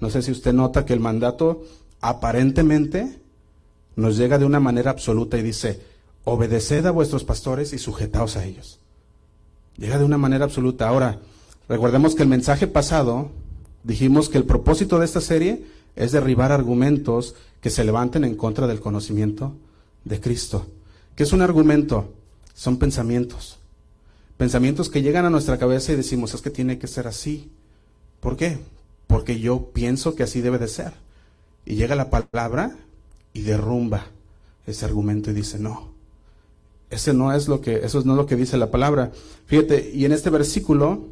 [0.00, 1.64] No sé si usted nota que el mandato
[2.00, 3.18] aparentemente
[3.96, 5.80] nos llega de una manera absoluta y dice,
[6.24, 8.78] obedeced a vuestros pastores y sujetaos a ellos.
[9.76, 10.88] Llega de una manera absoluta.
[10.88, 11.18] Ahora,
[11.68, 13.30] recordemos que el mensaje pasado
[13.84, 18.66] dijimos que el propósito de esta serie es derribar argumentos que se levanten en contra
[18.66, 19.54] del conocimiento
[20.04, 20.66] de Cristo.
[21.14, 22.12] ¿Qué es un argumento?
[22.54, 23.58] Son pensamientos.
[24.36, 27.50] Pensamientos que llegan a nuestra cabeza y decimos, es que tiene que ser así.
[28.20, 28.58] ¿Por qué?
[29.06, 30.92] Porque yo pienso que así debe de ser.
[31.64, 32.76] Y llega la palabra
[33.32, 34.06] y derrumba
[34.66, 35.92] ese argumento y dice, no,
[36.90, 39.12] ese no es lo que, eso no es lo que dice la palabra.
[39.46, 41.04] Fíjate, y en este versículo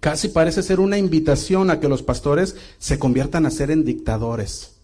[0.00, 4.74] casi parece ser una invitación a que los pastores se conviertan a ser en dictadores.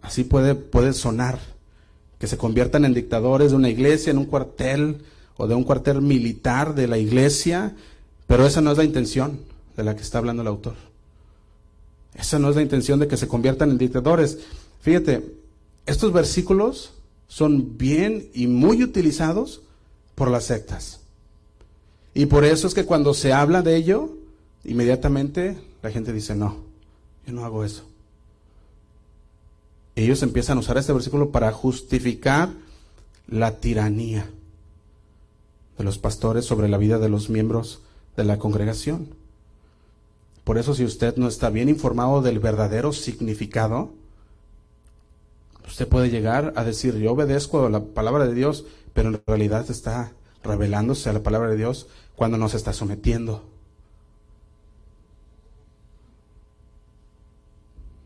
[0.00, 1.38] Así puede, puede sonar,
[2.18, 5.02] que se conviertan en dictadores de una iglesia, en un cuartel
[5.36, 7.74] o de un cuartel militar de la iglesia,
[8.26, 9.40] pero esa no es la intención
[9.76, 10.87] de la que está hablando el autor.
[12.18, 14.38] Esa no es la intención de que se conviertan en dictadores.
[14.80, 15.36] Fíjate,
[15.86, 16.92] estos versículos
[17.28, 19.62] son bien y muy utilizados
[20.16, 21.00] por las sectas.
[22.14, 24.10] Y por eso es que cuando se habla de ello,
[24.64, 26.56] inmediatamente la gente dice, no,
[27.24, 27.84] yo no hago eso.
[29.94, 32.50] Ellos empiezan a usar este versículo para justificar
[33.28, 34.28] la tiranía
[35.76, 37.82] de los pastores sobre la vida de los miembros
[38.16, 39.17] de la congregación.
[40.48, 43.92] Por eso si usted no está bien informado del verdadero significado,
[45.66, 49.70] Usted puede llegar a decir, yo obedezco a la palabra de Dios, pero en realidad
[49.70, 53.44] está revelándose a la palabra de Dios cuando no se está sometiendo.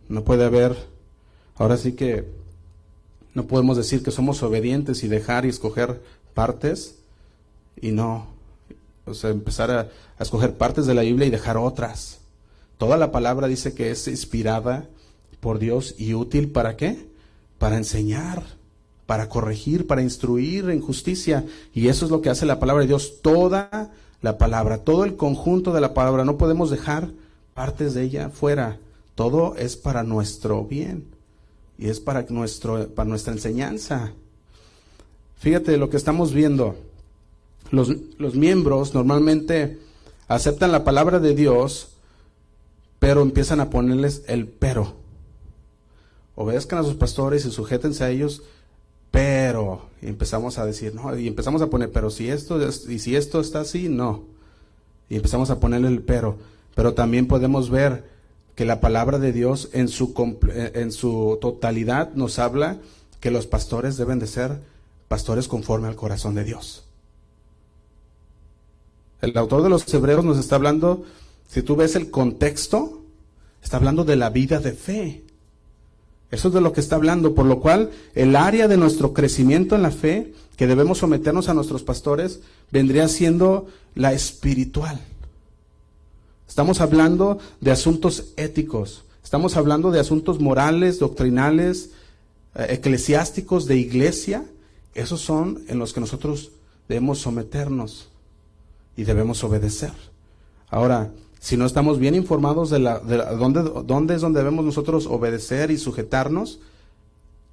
[0.08, 0.76] No puede haber,
[1.54, 2.26] ahora sí que
[3.34, 6.02] no podemos decir que somos obedientes y dejar y escoger
[6.34, 6.96] partes
[7.80, 8.26] y no,
[9.06, 9.80] o sea, empezar a,
[10.18, 12.21] a escoger partes de la Biblia y dejar otras.
[12.82, 14.88] Toda la palabra dice que es inspirada
[15.38, 17.06] por Dios y útil para qué?
[17.58, 18.42] Para enseñar,
[19.06, 21.46] para corregir, para instruir en justicia.
[21.72, 23.22] Y eso es lo que hace la palabra de Dios.
[23.22, 26.24] Toda la palabra, todo el conjunto de la palabra.
[26.24, 27.12] No podemos dejar
[27.54, 28.80] partes de ella fuera.
[29.14, 31.04] Todo es para nuestro bien
[31.78, 34.12] y es para, nuestro, para nuestra enseñanza.
[35.36, 36.74] Fíjate lo que estamos viendo.
[37.70, 39.78] Los, los miembros normalmente
[40.26, 41.91] aceptan la palabra de Dios,
[43.02, 44.94] pero empiezan a ponerles el pero.
[46.36, 48.44] Obedezcan a sus pastores y sujétense a ellos,
[49.10, 53.16] pero y empezamos a decir, no, y empezamos a poner, pero si esto, y si
[53.16, 54.22] esto está así, no.
[55.08, 56.38] Y empezamos a ponerle el pero.
[56.76, 58.04] Pero también podemos ver
[58.54, 60.14] que la palabra de Dios en su,
[60.52, 62.78] en su totalidad nos habla
[63.18, 64.60] que los pastores deben de ser
[65.08, 66.84] pastores conforme al corazón de Dios.
[69.20, 71.02] El autor de los Hebreos nos está hablando,
[71.52, 73.02] si tú ves el contexto,
[73.62, 75.22] está hablando de la vida de fe.
[76.30, 79.74] Eso es de lo que está hablando, por lo cual el área de nuestro crecimiento
[79.74, 84.98] en la fe, que debemos someternos a nuestros pastores, vendría siendo la espiritual.
[86.48, 91.90] Estamos hablando de asuntos éticos, estamos hablando de asuntos morales, doctrinales,
[92.54, 94.46] eh, eclesiásticos, de iglesia.
[94.94, 96.52] Esos son en los que nosotros
[96.88, 98.08] debemos someternos
[98.96, 99.92] y debemos obedecer.
[100.70, 101.10] Ahora,
[101.42, 105.76] si no estamos bien informados de, la, de dónde, es donde debemos nosotros obedecer y
[105.76, 106.60] sujetarnos,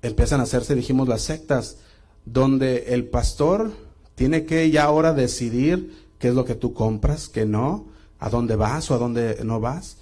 [0.04, 1.78] empiezan a hacerse, dijimos, las sectas,
[2.24, 3.72] donde el pastor
[4.14, 7.88] tiene que ya ahora decidir qué es lo que tú compras, qué no,
[8.20, 9.98] a dónde vas o a dónde no vas.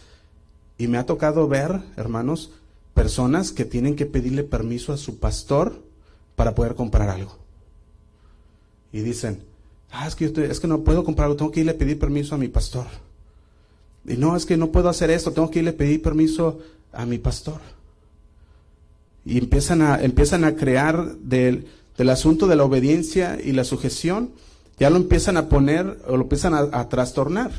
[0.77, 2.51] Y me ha tocado ver, hermanos,
[2.93, 5.81] personas que tienen que pedirle permiso a su pastor
[6.35, 7.37] para poder comprar algo.
[8.91, 9.43] Y dicen,
[9.91, 12.35] ah, es que, yo es que no puedo comprarlo, tengo que irle a pedir permiso
[12.35, 13.06] a mi pastor.
[14.07, 16.59] Y no, es que no puedo hacer esto, tengo que irle a pedir permiso
[16.93, 17.59] a mi pastor.
[19.25, 21.67] Y empiezan a, empiezan a crear del,
[21.97, 24.31] del asunto de la obediencia y la sujeción,
[24.79, 27.51] ya lo empiezan a poner o lo empiezan a trastornar.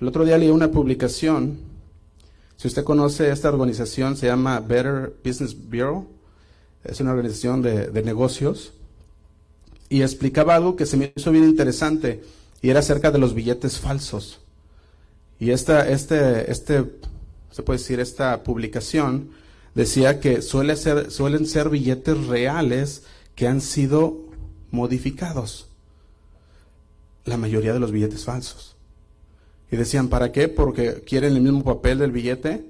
[0.00, 1.56] El otro día leí una publicación.
[2.56, 6.06] Si usted conoce esta organización, se llama Better Business Bureau.
[6.84, 8.72] Es una organización de, negocios.
[9.88, 12.22] Y explicaba algo que se me hizo bien interesante.
[12.62, 14.40] Y era acerca de los billetes falsos.
[15.38, 16.84] Y esta, este, este,
[17.50, 19.30] se puede decir, esta publicación
[19.74, 24.26] decía que suele ser, suelen ser billetes reales que han sido
[24.70, 25.68] modificados.
[27.24, 28.76] La mayoría de los billetes falsos.
[29.70, 30.48] Y decían, ¿para qué?
[30.48, 32.64] Porque quieren el mismo papel del billete,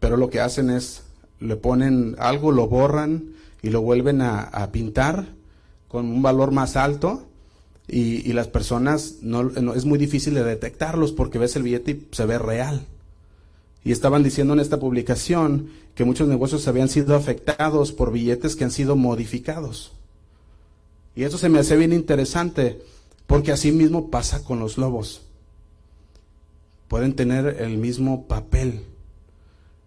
[0.00, 1.02] pero lo que hacen es,
[1.40, 5.26] le ponen algo, lo borran y lo vuelven a, pintar
[5.88, 7.26] con un valor más alto
[7.86, 12.26] y, las personas no, es muy difícil de detectarlos porque ves el billete y se
[12.26, 12.86] ve real.
[13.84, 18.64] Y estaban diciendo en esta publicación que muchos negocios habían sido afectados por billetes que
[18.64, 19.92] han sido modificados.
[21.14, 22.80] Y eso se me hace bien interesante
[23.26, 25.22] porque así mismo pasa con los lobos
[26.94, 28.82] pueden tener el mismo papel,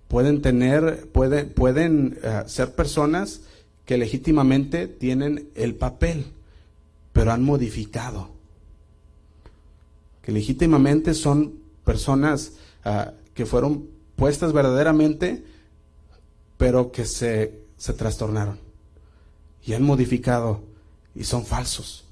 [0.10, 3.44] pueden tener, pueden, pueden eh, ser personas
[3.86, 6.26] que legítimamente tienen el papel,
[7.18, 8.30] pero han modificado,
[10.22, 12.52] que legítimamente son personas
[12.86, 15.44] ah, que fueron puestas verdaderamente,
[16.58, 18.60] pero que se, se trastornaron
[19.66, 20.62] y han modificado
[21.16, 22.06] y son falsos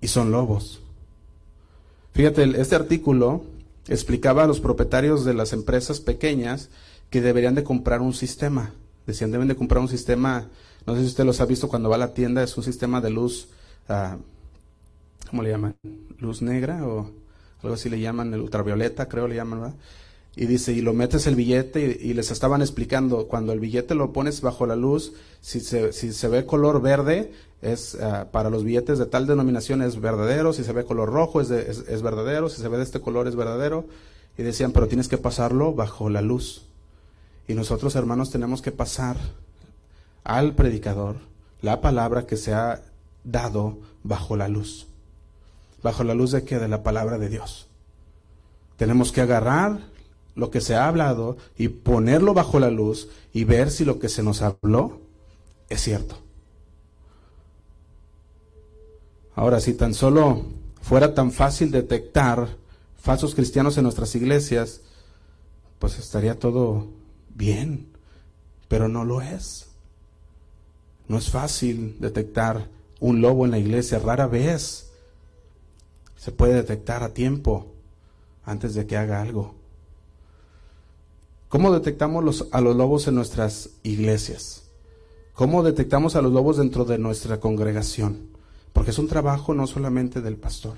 [0.00, 0.80] y son lobos.
[2.12, 3.42] Fíjate, este artículo
[3.88, 6.68] explicaba a los propietarios de las empresas pequeñas
[7.10, 8.72] que deberían de comprar un sistema.
[9.08, 10.48] Decían, deben de comprar un sistema,
[10.86, 13.00] no sé si usted los ha visto cuando va a la tienda, es un sistema
[13.00, 13.48] de luz,
[13.86, 15.76] ¿cómo le llaman?
[16.18, 17.10] Luz negra o
[17.62, 19.76] algo así le llaman, el ultravioleta creo le llaman, ¿verdad?
[20.36, 24.12] Y dice, y lo metes el billete y, les estaban explicando, cuando el billete lo
[24.12, 28.64] pones bajo la luz, si se, si se ve color verde, es ah, para los
[28.64, 32.62] billetes de tal denominación es verdadero, si se ve color rojo es, es, verdadero, si
[32.62, 33.86] se ve de este color es verdadero.
[34.38, 36.62] Y decían, pero tienes que pasarlo bajo la luz.
[37.48, 39.16] Y nosotros, hermanos, tenemos que pasar
[40.22, 41.16] al predicador
[41.60, 42.80] la palabra que se ha
[43.24, 44.86] dado bajo la luz.
[45.82, 46.58] ¿Bajo la luz de qué?
[46.58, 47.68] De la palabra de Dios.
[48.76, 49.78] Tenemos que agarrar
[50.34, 54.08] lo que se ha hablado y ponerlo bajo la luz y ver si lo que
[54.08, 55.00] se nos habló
[55.68, 56.18] es cierto.
[59.34, 60.44] Ahora, si tan solo
[60.82, 62.48] fuera tan fácil detectar
[63.00, 64.82] falsos cristianos en nuestras iglesias,
[65.78, 66.88] pues estaría todo
[67.34, 67.88] bien,
[68.68, 69.68] pero no lo es.
[71.08, 72.68] No es fácil detectar
[73.00, 74.92] un lobo en la iglesia, rara vez
[76.16, 77.66] se puede detectar a tiempo
[78.44, 79.54] antes de que haga algo.
[81.48, 84.64] ¿Cómo detectamos a los lobos en nuestras iglesias?
[85.34, 88.28] ¿Cómo detectamos a los lobos dentro de nuestra congregación?
[88.72, 90.76] Porque es un trabajo no solamente del pastor,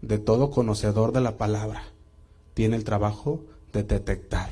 [0.00, 1.82] de todo conocedor de la palabra.
[2.54, 3.40] Tiene el trabajo
[3.72, 4.50] de detectar,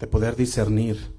[0.00, 1.14] de poder discernir.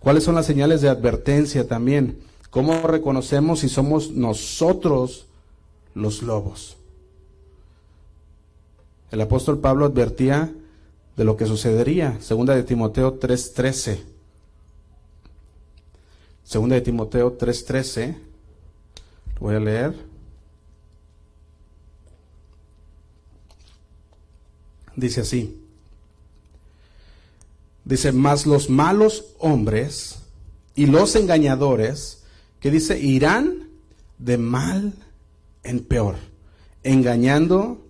[0.00, 2.18] ¿Cuáles son las señales de advertencia también?
[2.50, 5.26] ¿Cómo reconocemos si somos nosotros
[5.94, 6.78] los lobos?
[9.10, 10.52] El apóstol Pablo advertía
[11.16, 14.00] de lo que sucedería, segunda de Timoteo 3:13.
[16.44, 18.16] Segunda de Timoteo 3:13.
[19.34, 19.94] Lo voy a leer.
[24.96, 25.59] Dice así.
[27.84, 30.20] Dice, "Mas los malos hombres
[30.74, 32.22] y los engañadores,
[32.60, 33.68] que dice, irán
[34.18, 34.92] de mal
[35.62, 36.16] en peor,
[36.82, 37.84] engañando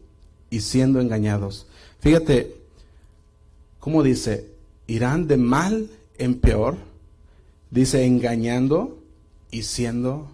[0.49, 1.67] y siendo engañados."
[2.01, 2.57] Fíjate
[3.79, 4.51] cómo dice,
[4.87, 6.91] irán de mal en peor
[7.71, 8.99] Dice engañando
[9.51, 10.33] y siendo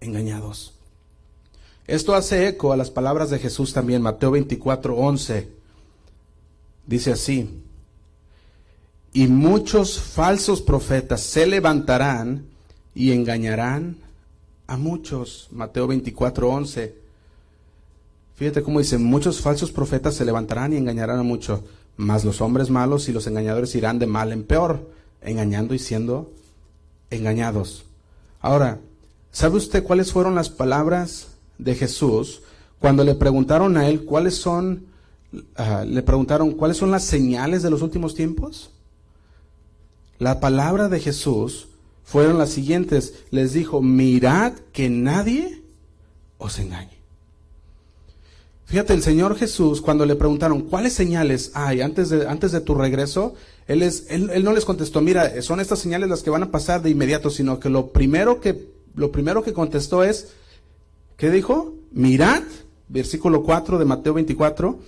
[0.00, 0.74] engañados.
[1.86, 5.48] Esto hace eco a las palabras de Jesús también, Mateo 24, 11.
[6.86, 7.62] Dice así,
[9.14, 12.48] y muchos falsos profetas se levantarán
[12.96, 13.96] y engañarán
[14.66, 15.48] a muchos.
[15.52, 16.98] Mateo 24, 11.
[18.34, 21.60] Fíjate cómo dice, muchos falsos profetas se levantarán y engañarán a muchos,
[21.96, 24.90] mas los hombres malos y los engañadores irán de mal en peor,
[25.22, 26.32] engañando y siendo
[27.10, 27.84] engañados.
[28.40, 28.80] Ahora,
[29.30, 32.42] ¿sabe usted cuáles fueron las palabras de Jesús
[32.80, 34.86] cuando le preguntaron a él cuáles son,
[35.54, 38.73] ah, le preguntaron cuáles son las señales de los últimos tiempos?
[40.18, 41.68] La palabra de Jesús
[42.04, 43.14] fueron las siguientes.
[43.30, 45.62] Les dijo, mirad que nadie
[46.38, 46.94] os engañe.
[48.66, 52.74] Fíjate, el Señor Jesús, cuando le preguntaron, ¿cuáles señales hay antes de, antes de tu
[52.74, 53.34] regreso?
[53.66, 56.82] Él, es, él, no les contestó, mira, son estas señales las que van a pasar
[56.82, 60.32] de inmediato, sino que lo primero que, lo primero que contestó es,
[61.16, 61.74] ¿qué dijo?
[61.92, 62.42] Mirad,
[62.88, 64.78] versículo 4 de Mateo 24,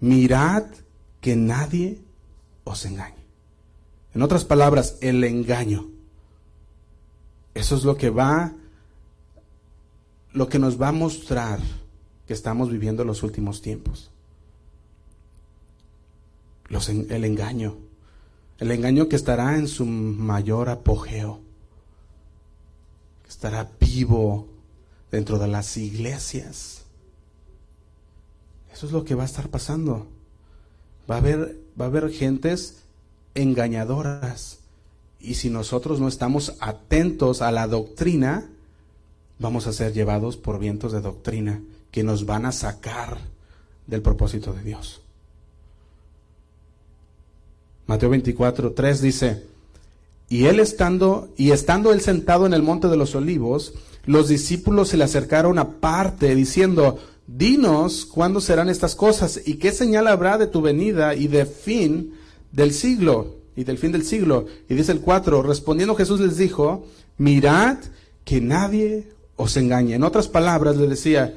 [0.00, 0.64] mirad
[1.20, 1.98] que nadie
[2.64, 3.19] os engañe.
[4.14, 5.88] En otras palabras, el engaño.
[7.54, 8.54] Eso es lo que va,
[10.32, 11.60] lo que nos va a mostrar
[12.26, 14.10] que estamos viviendo los últimos tiempos.
[16.68, 17.76] El engaño.
[18.58, 21.40] El engaño que estará en su mayor apogeo.
[23.22, 24.48] Que estará vivo
[25.10, 26.84] dentro de las iglesias.
[28.72, 30.06] Eso es lo que va a estar pasando.
[31.10, 32.84] Va a haber, va a haber gentes
[33.40, 34.58] engañadoras.
[35.20, 38.48] Y si nosotros no estamos atentos a la doctrina,
[39.38, 43.18] vamos a ser llevados por vientos de doctrina que nos van a sacar
[43.86, 45.02] del propósito de Dios.
[47.86, 49.42] Mateo 24, 3 dice,
[50.28, 53.74] y él estando, y estando él sentado en el monte de los olivos,
[54.06, 60.06] los discípulos se le acercaron aparte diciendo, dinos cuándo serán estas cosas y qué señal
[60.06, 62.14] habrá de tu venida y de fin
[62.52, 64.46] del siglo y del fin del siglo.
[64.68, 66.86] Y dice el 4, respondiendo Jesús les dijo,
[67.18, 67.78] mirad
[68.24, 69.94] que nadie os engañe.
[69.94, 71.34] En otras palabras le decía,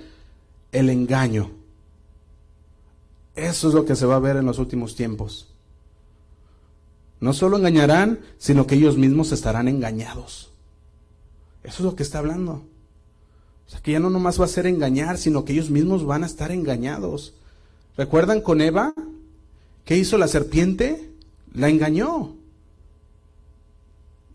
[0.72, 1.52] el engaño.
[3.36, 5.48] Eso es lo que se va a ver en los últimos tiempos.
[7.20, 10.52] No solo engañarán, sino que ellos mismos estarán engañados.
[11.64, 12.66] Eso es lo que está hablando.
[13.66, 16.24] O sea, que ya no nomás va a ser engañar, sino que ellos mismos van
[16.24, 17.34] a estar engañados.
[17.96, 18.94] ¿Recuerdan con Eva?
[19.86, 21.12] ¿Qué hizo la serpiente?
[21.54, 22.36] La engañó.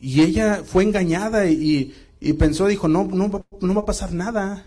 [0.01, 1.95] Y ella fue engañada y,
[2.39, 4.67] pensó, dijo, no, no, no va a pasar nada.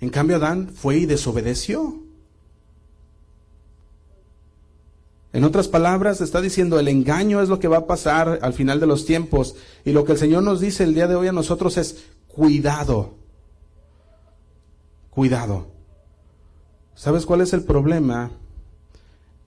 [0.00, 2.02] En cambio, Adán fue y desobedeció.
[5.32, 8.80] En otras palabras, está diciendo, el engaño es lo que va a pasar al final
[8.80, 9.56] de los tiempos.
[9.84, 13.14] Y lo que el Señor nos dice el día de hoy a nosotros es, cuidado,
[15.10, 15.75] cuidado.
[16.96, 18.32] ¿Sabes cuál es el problema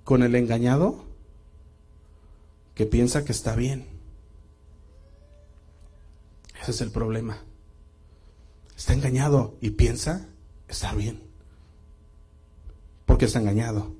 [0.06, 1.04] con el engañado?
[2.76, 3.88] Que piensa que está bien.
[6.62, 7.40] Ese es el problema.
[8.78, 10.28] Está engañado y piensa
[10.70, 11.22] está bien.
[13.06, 13.92] porque está engañado.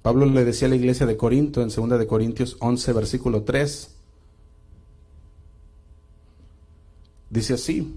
[0.00, 3.96] Pablo le decía a la iglesia de Corinto en 2 de Corintios 11 versículo 3
[7.28, 7.94] Dice así,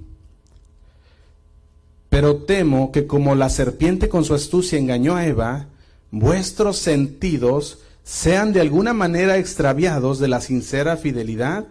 [2.20, 5.68] pero temo que como la serpiente con su astucia engañó a Eva,
[6.12, 11.66] vuestros sentidos sean de alguna manera extraviados de la sincera fidelidad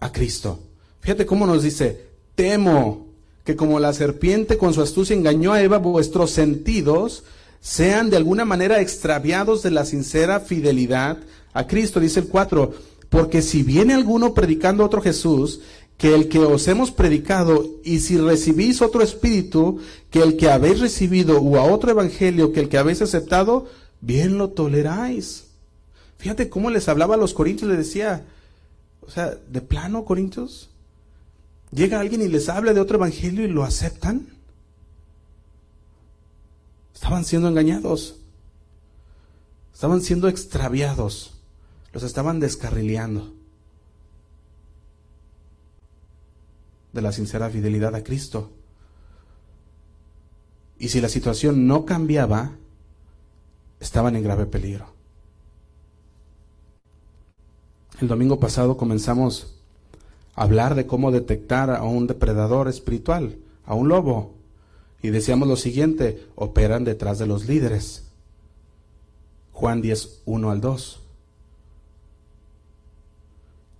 [0.00, 0.58] a Cristo.
[1.02, 2.00] Fíjate cómo nos dice,
[2.34, 3.06] temo
[3.44, 7.22] que como la serpiente con su astucia engañó a Eva, vuestros sentidos
[7.60, 11.18] sean de alguna manera extraviados de la sincera fidelidad
[11.52, 12.00] a Cristo.
[12.00, 12.74] Dice el 4,
[13.08, 15.60] porque si viene alguno predicando otro Jesús
[15.98, 19.80] que el que os hemos predicado, y si recibís otro espíritu,
[20.10, 23.68] que el que habéis recibido, o a otro evangelio que el que habéis aceptado,
[24.00, 25.44] bien lo toleráis.
[26.18, 28.24] Fíjate cómo les hablaba a los corintios, les decía,
[29.06, 30.70] o sea, de plano, corintios,
[31.70, 34.28] llega alguien y les habla de otro evangelio y lo aceptan.
[36.94, 38.16] Estaban siendo engañados,
[39.72, 41.34] estaban siendo extraviados,
[41.92, 43.34] los estaban descarrileando.
[46.94, 48.52] De la sincera fidelidad a Cristo.
[50.78, 52.52] Y si la situación no cambiaba,
[53.80, 54.86] estaban en grave peligro.
[58.00, 59.56] El domingo pasado comenzamos
[60.34, 64.34] a hablar de cómo detectar a un depredador espiritual, a un lobo.
[65.02, 68.04] Y decíamos lo siguiente, operan detrás de los líderes.
[69.52, 71.00] Juan 10, 1 al 2.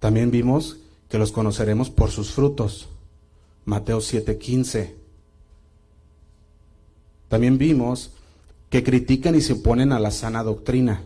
[0.00, 2.88] También vimos que los conoceremos por sus frutos.
[3.64, 4.94] Mateo 7:15.
[7.28, 8.10] También vimos
[8.70, 11.02] que critican y se oponen a la sana doctrina.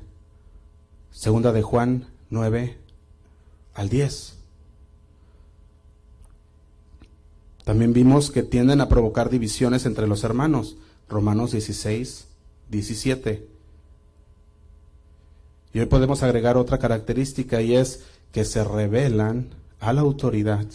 [1.11, 2.77] Segunda de Juan 9
[3.75, 4.35] al 10.
[7.65, 10.77] También vimos que tienden a provocar divisiones entre los hermanos.
[11.09, 12.27] Romanos 16,
[12.71, 13.47] 17.
[15.75, 19.51] Y hoy podemos agregar otra característica y es que se revelan
[19.81, 20.67] a la autoridad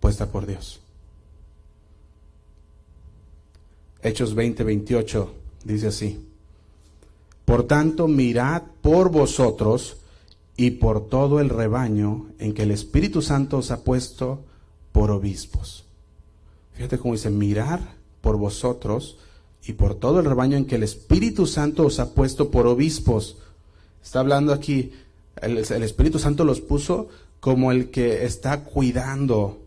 [0.00, 0.83] puesta por Dios.
[4.04, 5.34] Hechos 20, 28
[5.64, 6.20] dice así.
[7.46, 9.96] Por tanto, mirad por vosotros
[10.56, 14.40] y por todo el rebaño en que el Espíritu Santo os ha puesto
[14.92, 15.84] por obispos.
[16.74, 19.16] Fíjate cómo dice, mirar por vosotros
[19.66, 23.38] y por todo el rebaño en que el Espíritu Santo os ha puesto por obispos.
[24.02, 24.92] Está hablando aquí,
[25.40, 27.08] el, el Espíritu Santo los puso
[27.40, 29.63] como el que está cuidando,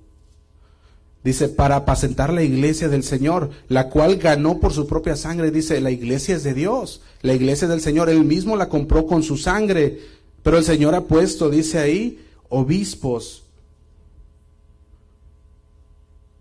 [1.28, 5.52] Dice, para apacentar la iglesia del Señor, la cual ganó por su propia sangre.
[5.52, 8.08] Dice, la iglesia es de Dios, la iglesia del Señor.
[8.08, 10.00] Él mismo la compró con su sangre.
[10.42, 13.44] Pero el Señor ha puesto, dice ahí, obispos.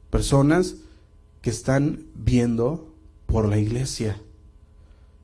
[0.08, 0.76] Personas
[1.42, 2.86] que están viendo
[3.26, 4.20] por la iglesia.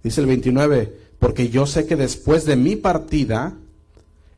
[0.03, 3.55] Dice el 29, porque yo sé que después de mi partida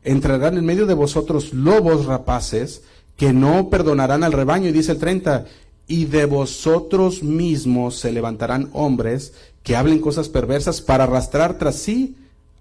[0.03, 2.83] entrarán en medio de vosotros lobos rapaces
[3.17, 4.69] que no perdonarán al rebaño.
[4.69, 5.45] Y dice el 30,
[5.87, 12.15] y de vosotros mismos se levantarán hombres que hablen cosas perversas para arrastrar tras sí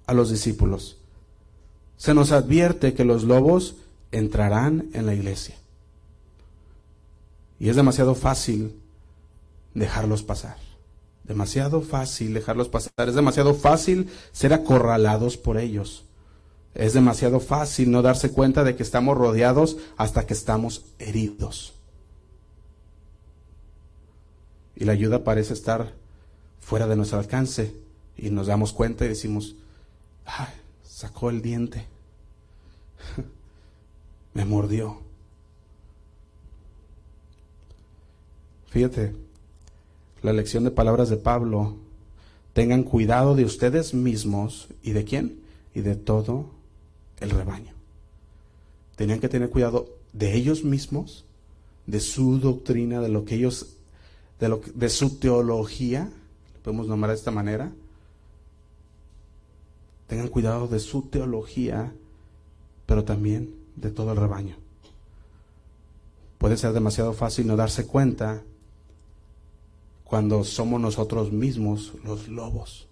[0.07, 0.99] a los discípulos.
[1.97, 3.77] Se nos advierte que los lobos
[4.13, 5.55] entrarán en la iglesia.
[7.59, 8.75] Y es demasiado fácil
[9.75, 10.57] dejarlos pasar.
[11.25, 13.09] Demasiado fácil dejarlos pasar.
[13.09, 16.05] Es demasiado fácil ser acorralados por ellos.
[16.75, 21.75] Es demasiado fácil no darse cuenta de que estamos rodeados hasta que estamos heridos.
[24.75, 25.93] Y la ayuda parece estar
[26.61, 27.75] fuera de nuestro alcance
[28.17, 29.55] y nos damos cuenta y decimos,
[30.25, 30.53] Ay,
[30.83, 31.87] sacó el diente,
[34.35, 35.01] me mordió.
[38.67, 39.15] Fíjate,
[40.23, 41.77] la lección de palabras de Pablo,
[42.53, 45.41] tengan cuidado de ustedes mismos y de quién
[45.75, 46.54] y de todo
[47.21, 47.73] el rebaño.
[48.97, 51.25] Tenían que tener cuidado de ellos mismos,
[51.87, 53.77] de su doctrina, de lo que ellos,
[54.41, 56.11] de, lo, de su teología,
[56.63, 57.73] podemos nombrar de esta manera.
[60.07, 61.93] Tengan cuidado de su teología,
[62.87, 64.57] pero también de todo el rebaño.
[66.39, 68.43] Puede ser demasiado fácil no darse cuenta
[70.05, 72.87] cuando somos nosotros mismos los lobos.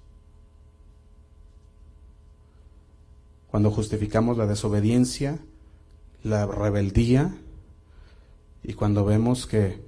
[3.52, 5.38] Cuando justificamos la desobediencia,
[6.24, 7.34] la rebeldía
[8.62, 9.78] y cuando vemos que,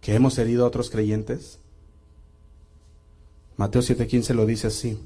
[0.00, 1.58] que hemos herido a otros creyentes.
[3.58, 4.98] Mateo 7:15 lo dice así.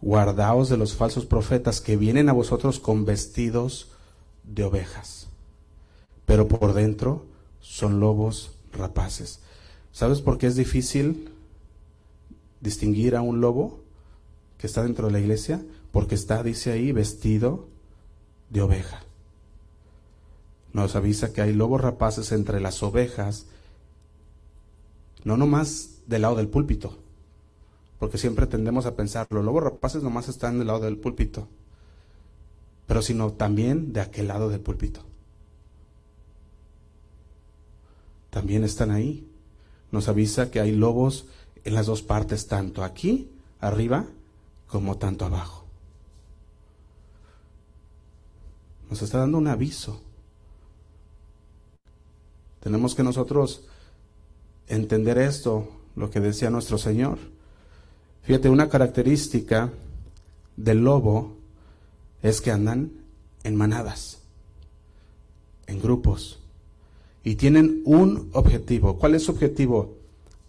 [0.00, 3.88] Guardaos de los falsos profetas que vienen a vosotros con vestidos
[4.42, 5.28] de ovejas,
[6.24, 7.26] pero por dentro
[7.60, 9.40] son lobos rapaces.
[9.92, 11.28] ¿Sabes por qué es difícil
[12.62, 13.83] distinguir a un lobo
[14.58, 15.64] que está dentro de la iglesia?
[15.92, 17.68] Porque está, dice ahí, vestido
[18.50, 19.02] de oveja.
[20.72, 23.46] Nos avisa que hay lobos rapaces entre las ovejas,
[25.24, 26.98] no nomás del lado del púlpito,
[27.98, 31.48] porque siempre tendemos a pensar, los lobos rapaces nomás están del lado del púlpito,
[32.86, 35.00] pero sino también de aquel lado del púlpito.
[38.30, 39.30] También están ahí.
[39.92, 41.26] Nos avisa que hay lobos
[41.62, 43.30] en las dos partes, tanto aquí,
[43.60, 44.06] arriba,
[44.74, 45.62] como tanto abajo.
[48.90, 50.00] Nos está dando un aviso.
[52.58, 53.62] Tenemos que nosotros
[54.66, 57.18] entender esto, lo que decía nuestro Señor.
[58.24, 59.70] Fíjate, una característica
[60.56, 61.36] del lobo
[62.20, 62.90] es que andan
[63.44, 64.22] en manadas,
[65.68, 66.40] en grupos,
[67.22, 68.98] y tienen un objetivo.
[68.98, 69.98] ¿Cuál es su objetivo?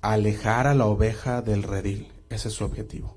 [0.02, 2.08] Alejar a la oveja del redil.
[2.32, 3.15] Ese es su objetivo.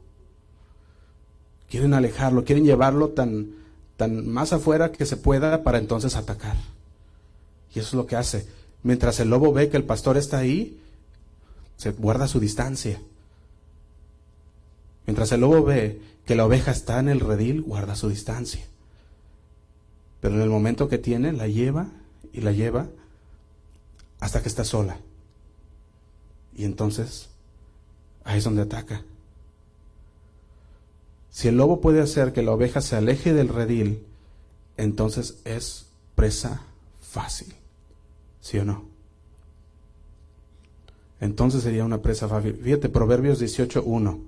[1.69, 3.51] Quieren alejarlo, quieren llevarlo tan,
[3.97, 6.57] tan más afuera que se pueda para entonces atacar.
[7.75, 8.47] Y eso es lo que hace.
[8.83, 10.81] Mientras el lobo ve que el pastor está ahí,
[11.77, 13.01] se guarda su distancia.
[15.07, 18.65] Mientras el lobo ve que la oveja está en el redil, guarda su distancia.
[20.21, 21.89] Pero en el momento que tiene, la lleva
[22.33, 22.87] y la lleva
[24.21, 24.99] hasta que está sola.
[26.55, 27.29] Y entonces,
[28.25, 29.03] ahí es donde ataca.
[31.39, 34.03] Si el lobo puede hacer que la oveja se aleje del redil,
[34.77, 35.87] entonces es
[36.17, 36.63] presa
[37.01, 37.55] fácil.
[38.41, 38.87] ¿Sí o no?
[41.21, 42.59] Entonces sería una presa fácil.
[42.61, 44.19] Fíjate, Proverbios 18.1.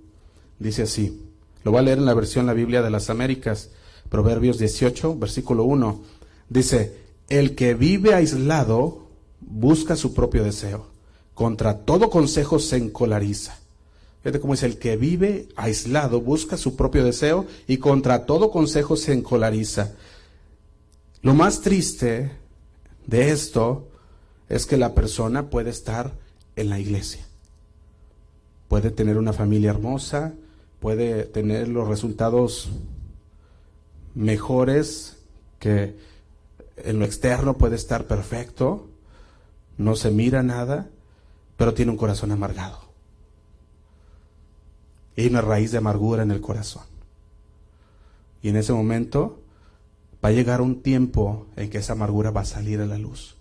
[0.61, 1.21] Dice así.
[1.65, 3.71] Lo voy a leer en la versión La Biblia de las Américas.
[4.09, 6.01] Proverbios 18, versículo 1.
[6.49, 6.97] Dice,
[7.29, 9.09] el que vive aislado
[9.41, 10.87] busca su propio deseo.
[11.35, 13.60] Contra todo consejo se encolariza.
[14.23, 18.97] Fíjate cómo dice, el que vive aislado busca su propio deseo y contra todo consejo
[18.97, 19.95] se encolariza.
[21.23, 22.33] Lo más triste
[23.07, 23.89] de esto
[24.49, 26.13] es que la persona puede estar
[26.57, 27.27] en la iglesia.
[28.69, 30.35] Puede tener una familia hermosa,
[30.81, 32.71] puede tener los resultados
[34.15, 35.17] mejores
[35.59, 35.97] que
[36.77, 38.89] en lo externo puede estar perfecto,
[39.79, 40.91] no se mira nada,
[41.57, 42.90] pero tiene un corazón amargado.
[45.21, 46.85] Y hay una raíz de amargura en el corazón.
[48.41, 49.43] Y en ese momento
[50.25, 53.37] va a llegar un tiempo en que esa amargura va a salir a la luz.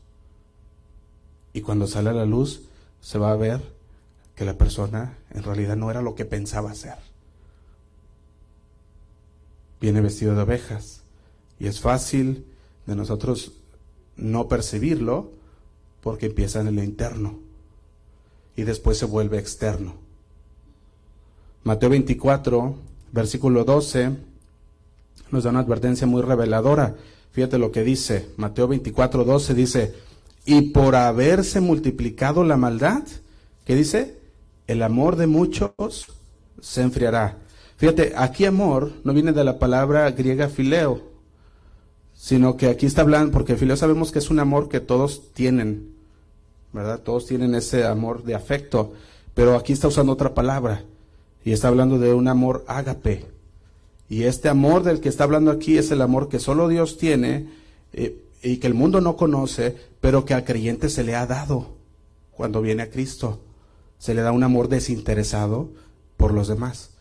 [1.54, 2.64] Y cuando sale a la luz,
[3.00, 3.62] se va a ver
[4.36, 6.98] que la persona en realidad no era lo que pensaba ser.
[9.80, 11.04] Viene vestido de ovejas
[11.60, 12.46] y es fácil
[12.88, 13.54] de nosotros
[14.18, 15.32] no percibirlo
[16.02, 17.40] porque empieza en lo interno
[18.58, 20.09] y después se vuelve externo.
[21.70, 22.74] Mateo 24,
[23.12, 24.10] versículo 12,
[25.30, 26.96] nos da una advertencia muy reveladora.
[27.32, 28.30] Fíjate lo que dice.
[28.38, 29.94] Mateo 24, 12 dice,
[30.46, 33.04] y por haberse multiplicado la maldad,
[33.66, 34.18] ¿qué dice?
[34.66, 36.08] El amor de muchos
[36.60, 37.38] se enfriará.
[37.78, 41.04] Fíjate, aquí amor no viene de la palabra griega fileo,
[42.16, 45.94] sino que aquí está hablando, porque fileo sabemos que es un amor que todos tienen,
[46.74, 47.02] ¿verdad?
[47.02, 48.94] Todos tienen ese amor de afecto,
[49.36, 50.84] pero aquí está usando otra palabra
[51.44, 53.26] y está hablando de un amor ágape.
[54.10, 57.48] Y este amor del que está hablando aquí es el amor que solo Dios tiene
[57.94, 61.68] eh, y que el mundo no conoce, pero que al creyente se le ha dado
[62.32, 63.42] cuando viene a Cristo.
[64.00, 65.70] Se le da un amor desinteresado
[66.18, 66.92] por los demás.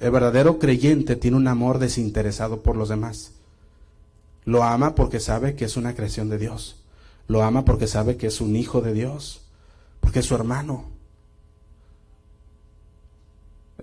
[0.00, 3.32] El verdadero creyente tiene un amor desinteresado por los demás.
[4.44, 6.76] Lo ama porque sabe que es una creación de Dios.
[7.26, 9.42] Lo ama porque sabe que es un hijo de Dios,
[10.00, 10.86] porque es su hermano.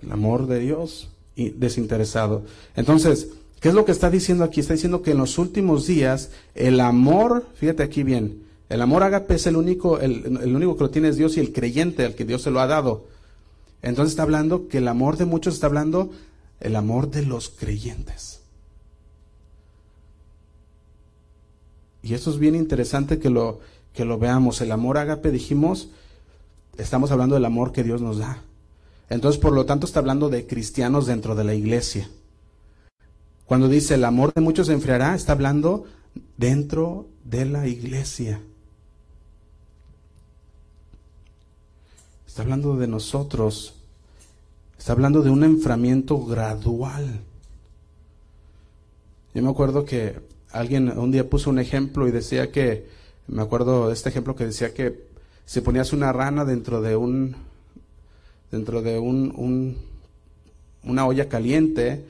[0.02, 2.44] El amor de Dios desinteresado.
[2.74, 3.28] Entonces,
[3.60, 4.60] ¿qué es lo que está diciendo aquí?
[4.60, 9.34] Está diciendo que en los últimos días el amor, fíjate aquí bien, el amor agape
[9.34, 12.24] es el único, el, único que lo tiene es Dios y el creyente al que
[12.24, 13.06] Dios se lo ha dado.
[13.82, 16.10] Entonces está hablando que el amor de muchos está hablando
[16.60, 18.40] el amor de los creyentes.
[22.02, 23.60] Y eso es bien interesante que lo,
[23.92, 24.60] que lo veamos.
[24.60, 25.90] El amor agape, dijimos,
[26.76, 28.42] estamos hablando del amor que Dios nos da.
[29.08, 32.08] Entonces, por lo tanto, está hablando de cristianos dentro de la iglesia.
[33.46, 35.84] Cuando dice el amor de muchos se enfriará, está hablando
[36.36, 38.40] dentro de la iglesia.
[42.26, 43.74] Está hablando de nosotros.
[44.76, 47.20] Está hablando de un enfriamiento gradual.
[49.32, 50.18] Yo me acuerdo que
[50.50, 52.88] alguien un día puso un ejemplo y decía que,
[53.28, 55.06] me acuerdo de este ejemplo que decía que
[55.44, 57.36] si ponías una rana dentro de un
[58.56, 59.76] dentro de un,
[60.82, 62.04] una olla caliente,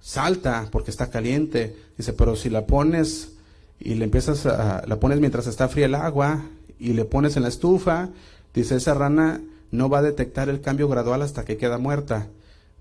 [0.00, 1.74] salta porque está caliente.
[1.96, 3.32] Dice, pero si la pones
[3.80, 6.44] y le empiezas a, la pones mientras está fría el agua
[6.78, 8.10] y le pones en la estufa,
[8.54, 9.40] dice, esa rana
[9.70, 12.28] no va a detectar el cambio gradual hasta que queda muerta.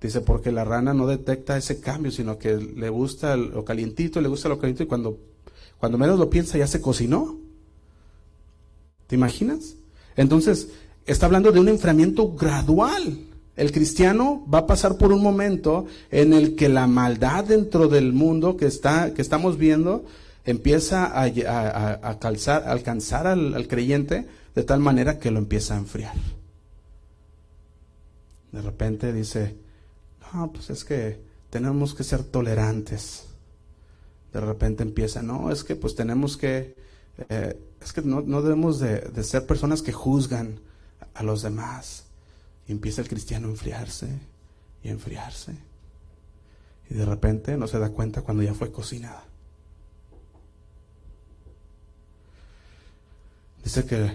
[0.01, 4.28] Dice, porque la rana no detecta ese cambio, sino que le gusta lo calientito, le
[4.28, 5.18] gusta lo calientito y cuando,
[5.80, 7.39] cuando menos lo piensa ya se cocinó.
[9.07, 9.76] ¿Te imaginas?
[10.16, 10.70] Entonces,
[11.06, 13.20] está hablando de un enfriamiento gradual.
[13.56, 18.12] El cristiano va a pasar por un momento en el que la maldad dentro del
[18.12, 20.03] mundo que, está, que estamos viendo
[20.43, 26.16] empieza a, calzar, alcanzar al, creyente de tal manera que lo empieza a enfriar.
[28.51, 29.56] De repente dice,
[30.34, 33.26] no, pues es que tenemos que ser tolerantes.
[34.34, 36.76] De repente empieza, no, es que pues tenemos que,
[37.30, 40.60] eh, es que no, debemos de, de, ser personas que juzgan
[41.14, 42.06] a los demás.
[42.68, 44.08] Y empieza el cristiano a enfriarse
[44.84, 45.56] y a enfriarse.
[46.89, 49.24] Y de repente no se da cuenta cuando ya fue cocinada.
[53.64, 54.12] Dice que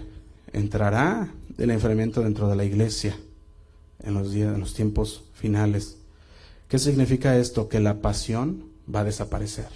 [0.53, 3.17] entrará el enfriamiento dentro de la iglesia
[3.99, 5.97] en los días, en los tiempos finales.
[6.69, 7.67] ¿Qué significa esto?
[7.67, 8.63] Que la pasión
[8.93, 9.67] va a desaparecer.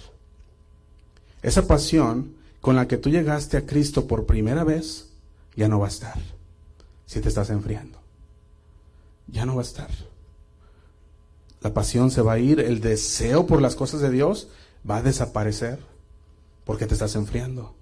[1.42, 5.10] Esa pasión con la que tú llegaste a Cristo por primera vez
[5.54, 6.36] ya no va a estar
[7.06, 7.98] si te estás enfriando.
[9.28, 9.90] Ya no va a estar.
[11.60, 14.48] La pasión se va a ir, el deseo por las cosas de Dios
[14.88, 15.80] va a desaparecer
[16.64, 17.74] porque te estás enfriando.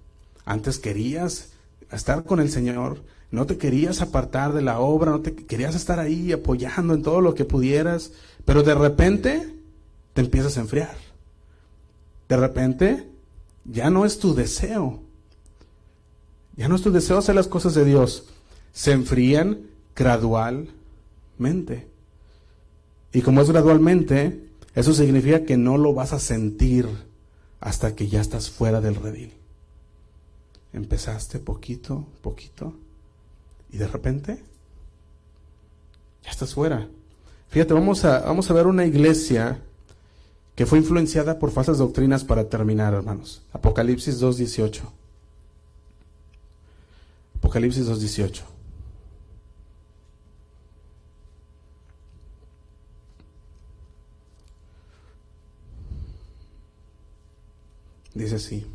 [0.45, 1.51] Antes querías
[1.91, 5.99] estar con el Señor, no te querías apartar de la obra, no te querías estar
[5.99, 8.13] ahí apoyando en todo lo que pudieras,
[8.45, 9.55] pero de repente
[10.13, 10.97] te empiezas a enfriar.
[12.29, 13.09] De repente
[13.65, 15.01] ya no es tu deseo.
[16.57, 18.29] Ya no es tu deseo hacer las cosas de Dios.
[18.75, 21.89] Se enfrían gradualmente.
[23.15, 24.45] Y como es gradualmente,
[24.75, 26.87] eso significa que no lo vas a sentir
[27.61, 29.33] hasta que ya estás fuera del redil.
[30.73, 32.75] Empezaste poquito, poquito,
[33.71, 34.43] y de repente
[36.25, 36.89] ya estás fuera.
[37.49, 39.61] Fíjate, vamos a, vamos a ver una iglesia
[40.57, 43.43] que fue influenciada por falsas doctrinas para terminar, hermanos.
[43.53, 44.81] Apocalipsis 2.18.
[47.37, 48.54] Apocalipsis 2.18.
[58.15, 58.67] Dice así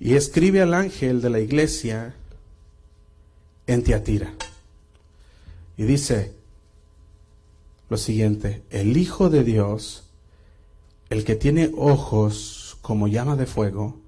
[0.00, 2.14] y escribe al ángel de la iglesia
[3.66, 4.32] en Tiatira.
[5.76, 6.32] Y dice
[7.88, 10.04] lo siguiente, el Hijo de Dios,
[11.10, 13.98] el que tiene ojos como llama de fuego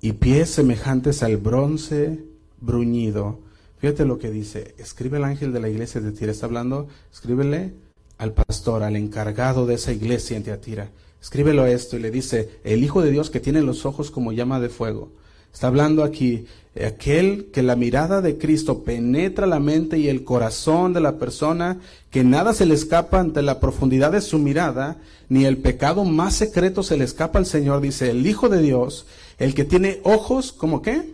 [0.00, 2.24] y pies semejantes al bronce
[2.60, 3.40] bruñido.
[3.78, 7.74] Fíjate lo que dice, escribe el ángel de la iglesia de Tiatira, está hablando, escríbele
[8.18, 10.90] al pastor, al encargado de esa iglesia en Tiatira.
[11.24, 14.60] Escríbelo esto y le dice, el Hijo de Dios que tiene los ojos como llama
[14.60, 15.08] de fuego.
[15.54, 16.44] Está hablando aquí,
[16.76, 21.80] aquel que la mirada de Cristo penetra la mente y el corazón de la persona,
[22.10, 24.98] que nada se le escapa ante la profundidad de su mirada,
[25.30, 29.06] ni el pecado más secreto se le escapa al Señor, dice el Hijo de Dios,
[29.38, 31.10] el que tiene ojos como qué?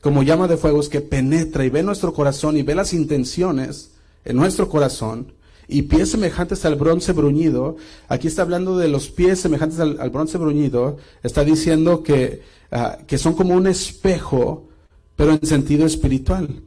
[0.00, 3.90] Como llama de fuego, es que penetra y ve nuestro corazón y ve las intenciones
[4.24, 5.34] en nuestro corazón
[5.68, 7.76] y pies semejantes al bronce bruñido.
[8.08, 10.98] Aquí está hablando de los pies semejantes al, bronce bruñido.
[11.22, 14.68] Está diciendo que, ah, que son como un espejo,
[15.16, 16.62] pero en sentido espiritual.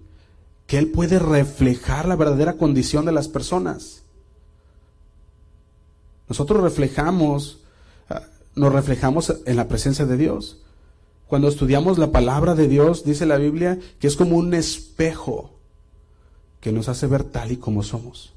[0.68, 4.04] Que Él puede reflejar la verdadera condición de las personas.
[6.28, 7.60] Nosotros reflejamos,
[8.10, 8.24] ah,
[8.56, 10.60] nos reflejamos en la presencia de Dios.
[11.28, 15.52] Cuando estudiamos la palabra de Dios, dice la Biblia que es como un espejo
[16.60, 18.34] que nos hace ver tal y como somos.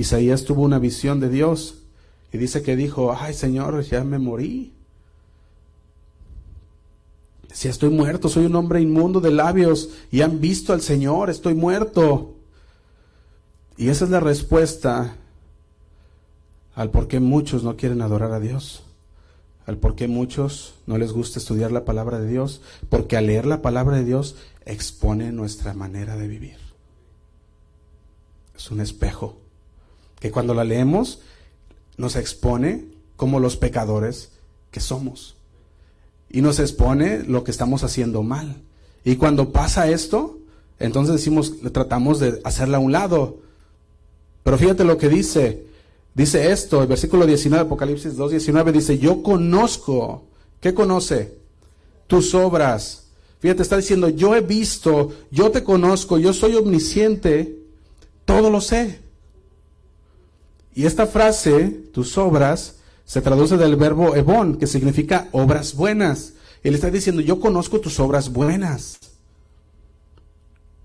[0.00, 1.74] Isaías tuvo una visión de Dios
[2.32, 4.72] y dice que dijo, ay Señor, ya me morí.
[7.52, 11.54] Si estoy muerto, soy un hombre inmundo de labios y han visto al Señor, estoy
[11.54, 12.34] muerto.
[13.76, 15.16] Y esa es la respuesta
[16.74, 18.84] al por qué muchos no quieren adorar a Dios,
[19.66, 23.44] al por qué muchos no les gusta estudiar la palabra de Dios, porque al leer
[23.44, 26.56] la palabra de Dios expone nuestra manera de vivir.
[28.56, 29.36] Es un espejo
[30.20, 31.20] que cuando la leemos
[31.96, 32.84] nos expone
[33.16, 34.30] como los pecadores
[34.70, 35.36] que somos.
[36.30, 38.62] Y nos expone lo que estamos haciendo mal.
[39.04, 40.38] Y cuando pasa esto,
[40.78, 43.38] entonces decimos, tratamos de hacerla a un lado.
[44.44, 45.64] Pero fíjate lo que dice.
[46.14, 50.24] Dice esto, el versículo 19, Apocalipsis 2, 19, dice, yo conozco,
[50.60, 51.34] ¿qué conoce?
[52.06, 53.00] Tus obras,
[53.40, 57.56] Fíjate, está diciendo, yo he visto, yo te conozco, yo soy omnisciente,
[58.26, 59.00] todo lo sé.
[60.80, 66.32] Y esta frase, tus obras, se traduce del verbo ebon, que significa obras buenas.
[66.62, 68.98] Él está diciendo, yo conozco tus obras buenas.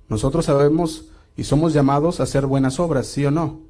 [0.10, 1.06] Nosotros sabemos
[1.38, 3.62] y somos llamados a hacer buenas obras, ¿sí o no?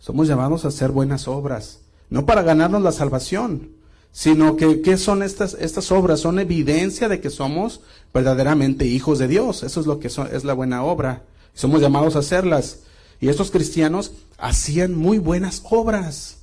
[0.00, 3.70] Somos llamados a hacer buenas obras, no para ganarnos la salvación,
[4.10, 6.18] sino que ¿qué son estas, estas obras?
[6.18, 7.80] Son evidencia de que somos
[8.12, 9.62] verdaderamente hijos de Dios.
[9.62, 11.26] Eso es lo que es la buena obra.
[11.54, 12.80] Somos llamados a hacerlas.
[13.20, 16.38] Y estos cristianos hacían muy buenas obras.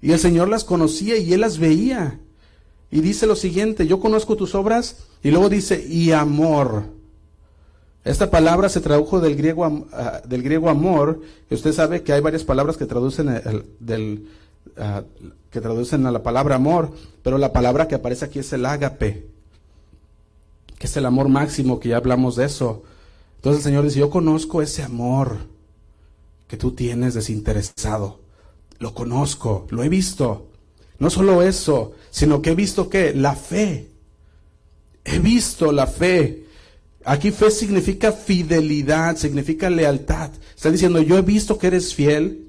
[0.00, 2.20] Y el Señor las conocía y Él las veía.
[2.90, 6.84] Y dice lo siguiente, yo conozco tus obras, y luego dice, y amor.
[8.02, 12.22] Esta palabra se tradujo del griego, ah, del griego amor, y usted sabe que hay
[12.22, 13.26] varias palabras que traducen
[13.78, 14.28] del,
[14.78, 15.02] ah,
[15.50, 16.92] que traducen a la palabra amor,
[17.22, 19.26] pero la palabra que aparece aquí es el ágape,
[20.78, 22.84] que es el amor máximo, que ya hablamos de eso.
[23.36, 25.57] Entonces el Señor dice, yo conozco ese amor
[26.48, 28.20] que tú tienes desinteresado.
[28.78, 30.50] Lo conozco, lo he visto.
[30.98, 33.88] No solo eso, sino que he visto que la fe.
[35.04, 36.46] He visto la fe.
[37.04, 40.30] Aquí fe significa fidelidad, significa lealtad.
[40.56, 42.48] Está diciendo, yo he visto que eres fiel.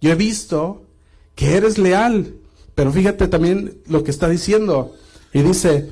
[0.00, 0.86] Yo he visto
[1.34, 2.34] que eres leal.
[2.74, 4.96] Pero fíjate también lo que está diciendo.
[5.32, 5.90] Y dice,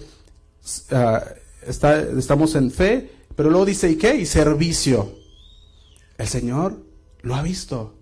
[0.90, 1.22] ah,
[1.66, 4.16] estamos en fe, pero luego dice, ¿y qué?
[4.16, 5.16] Y servicio.
[6.16, 6.87] El Señor
[7.22, 7.94] lo ha visto.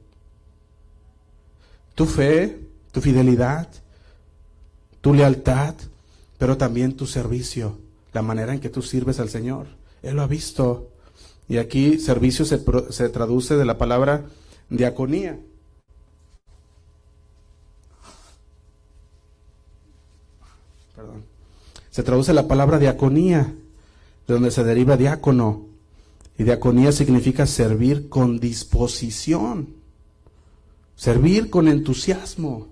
[1.94, 2.60] Tu fe,
[2.92, 3.68] tu fidelidad,
[5.00, 5.74] tu lealtad,
[6.38, 7.78] pero también tu servicio,
[8.12, 9.66] la manera en que tú sirves al Señor.
[10.02, 10.90] Él lo ha visto.
[11.48, 14.24] Y aquí servicio se, se traduce de la palabra
[14.68, 15.38] diaconía.
[20.94, 21.24] Perdón.
[21.90, 23.54] Se traduce la palabra diaconía,
[24.26, 25.75] de donde se deriva diácono.
[26.38, 29.74] Y diaconía significa servir con disposición,
[30.94, 32.68] servir con entusiasmo.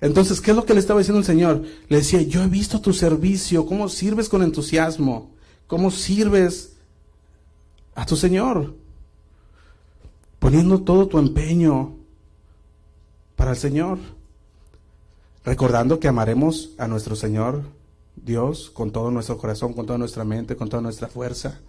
[0.00, 1.62] Entonces, ¿qué es lo que le estaba diciendo el Señor?
[1.88, 5.30] Le decía, yo he visto tu servicio, cómo sirves con entusiasmo,
[5.66, 6.76] cómo sirves
[7.94, 8.74] a tu Señor,
[10.38, 11.96] poniendo todo tu empeño
[13.34, 13.98] para el Señor,
[15.44, 17.62] recordando que amaremos a nuestro Señor
[18.16, 21.60] Dios con todo nuestro corazón, con toda nuestra mente, con toda nuestra fuerza.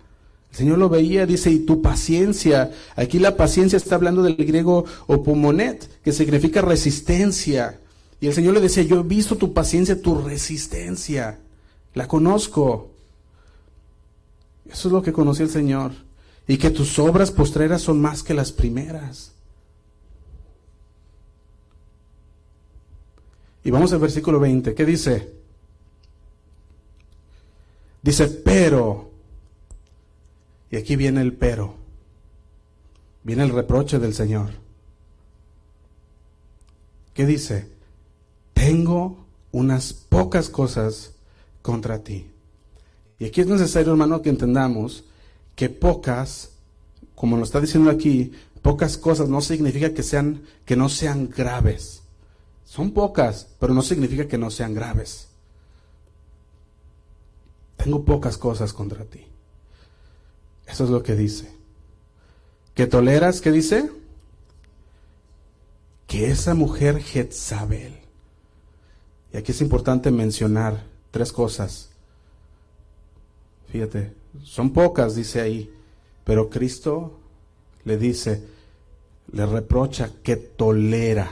[0.52, 2.72] El Señor lo veía, dice, y tu paciencia.
[2.96, 7.80] Aquí la paciencia está hablando del griego opomonet, que significa resistencia.
[8.20, 11.40] Y el Señor le decía, yo he visto tu paciencia, tu resistencia.
[11.94, 12.90] La conozco.
[14.66, 15.92] Eso es lo que conoció el Señor.
[16.48, 19.34] Y que tus obras postreras son más que las primeras.
[23.64, 24.74] Y vamos al versículo 20.
[24.74, 25.34] ¿Qué dice?
[28.02, 29.12] Dice, pero,
[30.70, 31.76] y aquí viene el pero,
[33.24, 34.52] viene el reproche del Señor.
[37.14, 37.70] ¿Qué dice?
[38.54, 41.14] Tengo unas pocas cosas
[41.62, 42.28] contra ti.
[43.20, 45.04] Y aquí es necesario, hermano, que entendamos
[45.56, 46.52] que pocas,
[47.16, 48.32] como lo está diciendo aquí,
[48.62, 52.04] pocas cosas no significa que sean que no sean graves.
[52.64, 55.27] Son pocas, pero no significa que no sean graves
[57.78, 59.26] tengo pocas cosas contra ti.
[60.68, 61.52] Eso es lo que dice.
[62.74, 63.40] ¿Que toleras?
[63.40, 63.90] ¿Qué dice?
[66.06, 67.98] Que esa mujer Jezabel.
[69.34, 71.90] Y aquí es importante mencionar tres cosas.
[73.72, 74.14] Fíjate,
[74.44, 75.74] son pocas, dice ahí,
[76.24, 77.20] pero Cristo
[77.84, 78.44] le dice,
[79.32, 81.32] le reprocha que tolera.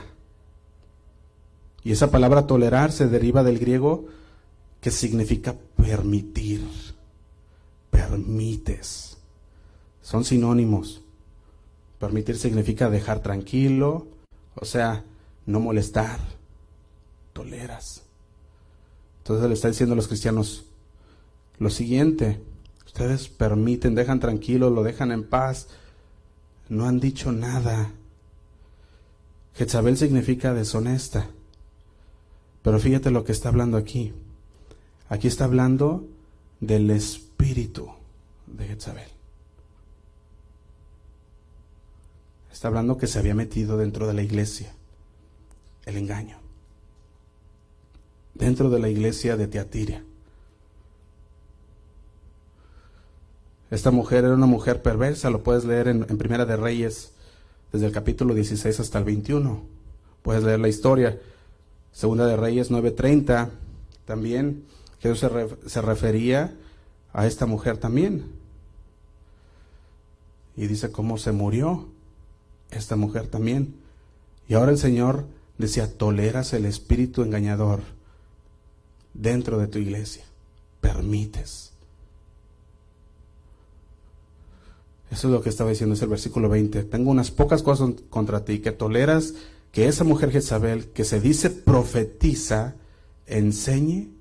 [1.82, 4.06] Y esa palabra tolerar se deriva del griego
[4.86, 6.64] que significa permitir.
[7.90, 9.16] Permites.
[10.00, 11.02] Son sinónimos.
[11.98, 14.06] Permitir significa dejar tranquilo,
[14.54, 15.02] o sea,
[15.44, 16.20] no molestar.
[17.32, 18.04] Toleras.
[19.18, 20.66] Entonces le está diciendo a los cristianos
[21.58, 22.40] lo siguiente.
[22.86, 25.66] Ustedes permiten, dejan tranquilo, lo dejan en paz.
[26.68, 27.90] No han dicho nada.
[29.56, 31.26] Jezabel significa deshonesta.
[32.62, 34.14] Pero fíjate lo que está hablando aquí.
[35.08, 36.08] Aquí está hablando
[36.60, 37.88] del espíritu
[38.46, 39.08] de Jezabel.
[42.50, 44.74] Está hablando que se había metido dentro de la iglesia
[45.84, 46.38] el engaño.
[48.34, 50.02] Dentro de la iglesia de Teatira.
[53.70, 57.12] Esta mujer era una mujer perversa, lo puedes leer en, en, Primera de Reyes,
[57.72, 59.62] desde el capítulo 16 hasta el 21.
[60.22, 61.20] Puedes leer la historia.
[61.92, 63.50] Segunda de Reyes 9:30
[64.04, 64.64] también
[65.14, 65.30] Jesús
[65.64, 66.54] se, se refería
[67.12, 68.26] a esta mujer también.
[70.56, 71.88] Y dice cómo se murió
[72.70, 73.74] esta mujer también.
[74.48, 75.26] Y ahora el Señor
[75.58, 77.80] decía, toleras el espíritu engañador
[79.14, 80.24] dentro de tu iglesia.
[80.80, 81.72] Permites.
[85.10, 86.84] Eso es lo que estaba diciendo, es el versículo 20.
[86.84, 89.34] Tengo unas pocas cosas contra ti, que toleras
[89.72, 92.74] que esa mujer Jezabel, que se dice profetiza,
[93.26, 94.15] enseñe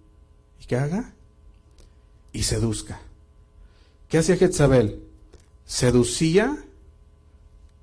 [0.66, 1.14] que haga
[2.32, 3.00] y seduzca.
[4.10, 5.02] ¿Qué hacía Jezabel?
[5.66, 6.58] Seducía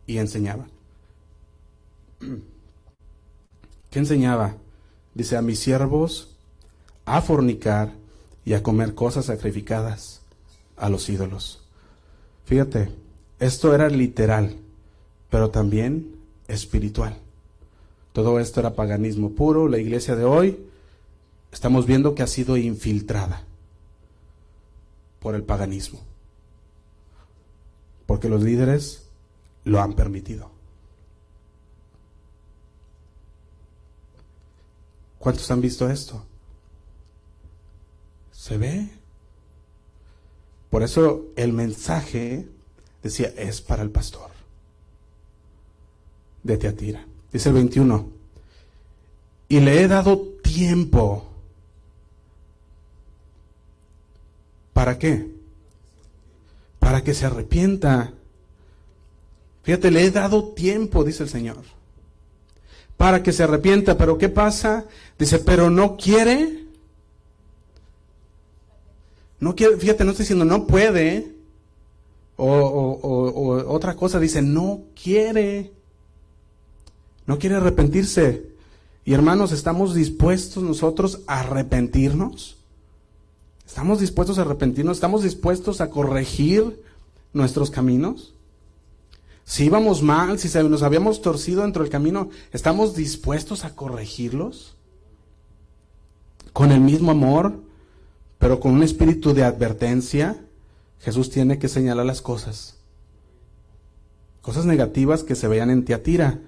[0.06, 0.66] y enseñaba.
[3.90, 4.56] ¿Qué enseñaba?
[5.14, 6.36] Dice a mis siervos
[7.04, 7.92] a fornicar
[8.44, 10.20] y a comer cosas sacrificadas
[10.76, 11.60] a los ídolos.
[12.44, 12.90] Fíjate,
[13.38, 14.56] esto era literal,
[15.30, 16.16] pero también
[16.48, 17.16] espiritual.
[18.12, 19.68] Todo esto era paganismo puro.
[19.68, 20.66] La iglesia de hoy
[21.52, 23.44] estamos viendo que ha sido infiltrada
[25.20, 26.00] por el paganismo.
[28.06, 29.06] Porque los líderes
[29.64, 30.50] lo han permitido.
[35.18, 36.24] ¿Cuántos han visto esto?
[38.32, 38.90] ¿Se ve?
[40.68, 42.48] Por eso el mensaje
[43.02, 44.30] decía, es para el pastor
[46.42, 47.06] de Teatira.
[47.32, 48.08] Dice el 21.
[49.48, 51.31] Y le he dado tiempo.
[54.82, 55.30] ¿Para qué?
[56.80, 58.14] Para que se arrepienta.
[59.62, 61.62] Fíjate, le he dado tiempo, dice el Señor.
[62.96, 63.96] Para que se arrepienta.
[63.96, 64.86] Pero ¿qué pasa?
[65.20, 66.64] Dice, pero no quiere
[69.38, 71.32] no quiere, fíjate, no estoy diciendo no puede.
[72.34, 75.70] O, otra cosa, dice no quiere.
[77.28, 78.50] No quiere arrepentirse.
[79.04, 82.61] Y hermanos, ¿estamos dispuestos nosotros a arrepentirnos?
[83.72, 84.98] ¿Estamos dispuestos a arrepentirnos?
[84.98, 86.82] ¿Estamos dispuestos a corregir
[87.32, 88.34] nuestros caminos?
[89.46, 94.76] Si íbamos mal, si nos habíamos torcido dentro del camino, ¿estamos dispuestos a corregirlos?
[96.52, 97.62] Con el mismo amor,
[98.36, 100.44] pero con un espíritu de advertencia,
[101.00, 102.76] Jesús tiene que señalar las cosas.
[104.42, 106.40] Cosas negativas que se veían en Tiatira.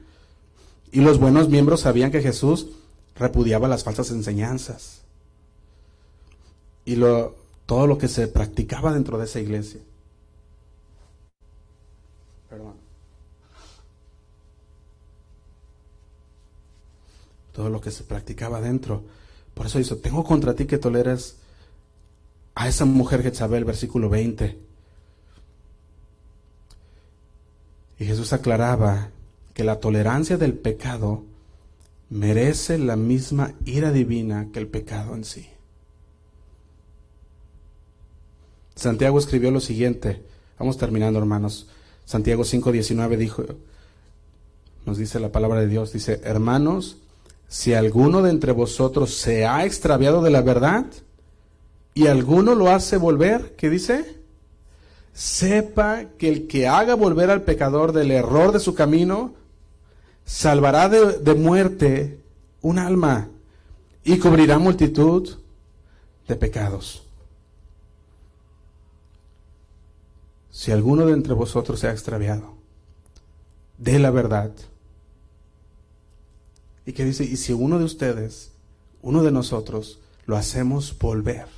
[0.93, 2.67] Y los buenos miembros sabían que Jesús
[3.17, 5.04] repudiaba las falsas enseñanzas.
[6.85, 7.35] Y lo,
[7.67, 9.81] todo lo que se practicaba dentro de esa iglesia.
[12.49, 12.75] Perdón.
[17.53, 19.05] Todo lo que se practicaba dentro.
[19.55, 21.37] Por eso dice, tengo contra ti que toleras
[22.55, 24.59] a esa mujer Jezabel, versículo 20.
[27.99, 29.11] Y Jesús aclaraba
[29.55, 31.25] que la tolerancia del pecado
[32.11, 35.49] merece la misma ira divina que el pecado en sí.
[38.75, 40.23] Santiago escribió lo siguiente,
[40.59, 41.69] vamos terminando hermanos.
[42.05, 43.45] Santiago 5:19 dijo,
[44.85, 46.99] nos dice la palabra de Dios, dice, hermanos,
[47.49, 50.87] si alguno de entre vosotros se ha extraviado de la verdad,
[51.95, 54.19] y alguno lo hace volver, ¿qué dice?
[55.13, 59.35] Sepa que el que haga volver al pecador del error de su camino,
[60.25, 62.19] salvará de, de muerte
[62.63, 63.29] un alma
[64.03, 65.37] y cubrirá multitud
[66.27, 67.04] de pecados.
[70.55, 72.55] Si alguno de entre vosotros se ha extraviado
[73.77, 74.53] de la verdad,
[76.87, 78.53] y que dice, y si uno de ustedes,
[79.03, 81.49] uno de nosotros, lo hacemos volver,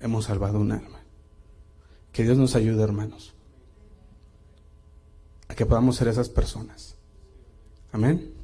[0.00, 0.98] hemos salvado un alma.
[2.10, 3.34] Que Dios nos ayude, hermanos,
[5.46, 6.96] a que podamos ser esas personas.
[7.92, 8.34] Amén.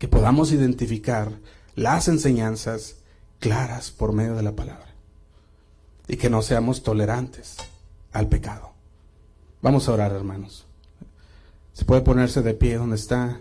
[0.00, 1.30] Que podamos identificar
[1.76, 2.96] las enseñanzas
[3.38, 4.96] claras por medio de la palabra.
[6.08, 7.58] Y que no seamos tolerantes
[8.12, 8.72] al pecado.
[9.62, 10.66] Vamos a orar, hermanos.
[11.72, 13.40] Se puede ponerse de pie donde está.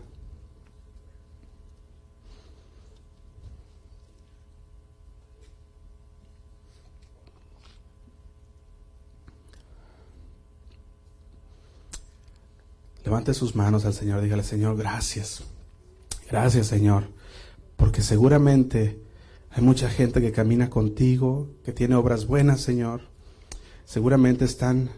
[13.03, 15.43] Levante sus manos al Señor, dígale, Señor, gracias.
[16.29, 17.05] Gracias, Señor,
[17.77, 19.01] porque seguramente
[19.49, 23.16] hay mucha gente que camina contigo, que tiene obras buenas, Señor.
[23.87, 24.89] Seguramente están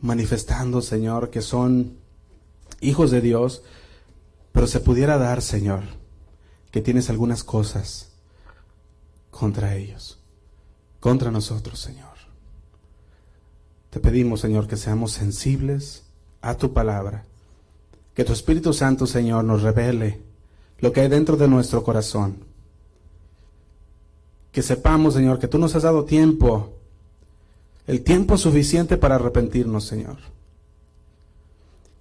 [0.00, 1.98] manifestando, Señor, que son
[2.80, 3.62] hijos de Dios,
[4.52, 5.82] pero se pudiera dar, Señor,
[6.70, 8.08] que tienes algunas cosas
[9.30, 10.18] contra ellos,
[10.98, 12.08] contra nosotros, Señor.
[13.90, 16.04] Te pedimos, Señor, que seamos sensibles
[16.40, 17.26] a tu palabra.
[18.14, 20.22] Que tu Espíritu Santo, Señor, nos revele
[20.78, 22.46] lo que hay dentro de nuestro corazón.
[24.52, 26.77] que sepamos, Señor, que tú nos has dado tiempo,
[27.88, 30.18] el tiempo suficiente para arrepentirnos, Señor.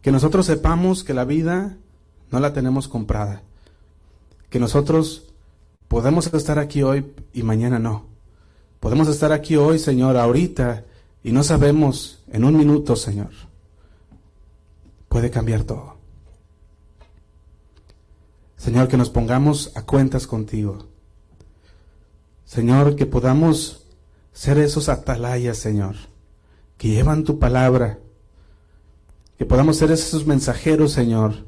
[0.02, 1.78] Que nosotros sepamos que la vida
[2.30, 3.42] no la tenemos comprada.
[4.50, 5.34] Que nosotros
[5.88, 8.06] podemos estar aquí hoy y mañana no.
[8.82, 10.84] Podemos estar aquí hoy, Señor, ahorita,
[11.24, 13.32] y no sabemos en un minuto, Señor.
[15.08, 15.96] Puede cambiar todo.
[18.58, 20.80] Señor, que nos pongamos a cuentas contigo.
[22.44, 23.87] Señor, que podamos
[24.38, 25.96] ser esos atalayas, Señor,
[26.78, 27.98] que llevan tu palabra.
[29.36, 31.48] Que podamos ser esos mensajeros, Señor,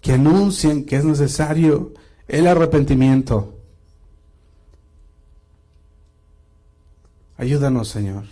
[0.00, 1.92] que anuncien que es necesario
[2.26, 3.58] el arrepentimiento.
[7.36, 8.24] Ayúdanos, Señor.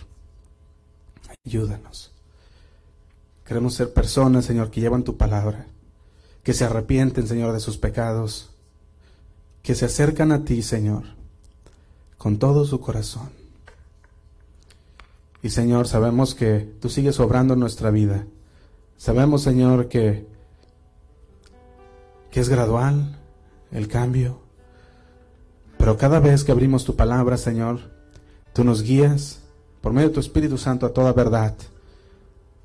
[1.44, 2.10] Ayúdanos.
[3.44, 5.66] Queremos ser personas, Señor, que llevan tu palabra,
[6.42, 8.48] que se arrepienten, Señor, de sus pecados,
[9.62, 11.02] que se acercan a ti, Señor,
[12.16, 13.43] con todo su corazón.
[15.44, 18.24] Y Señor, sabemos que tú sigues obrando nuestra vida.
[18.96, 20.26] Sabemos, Señor, que,
[22.30, 23.18] que es gradual
[23.70, 24.40] el cambio.
[25.76, 27.92] Pero cada vez que abrimos tu palabra, Señor,
[28.54, 29.42] tú nos guías
[29.82, 31.54] por medio de tu Espíritu Santo a toda verdad.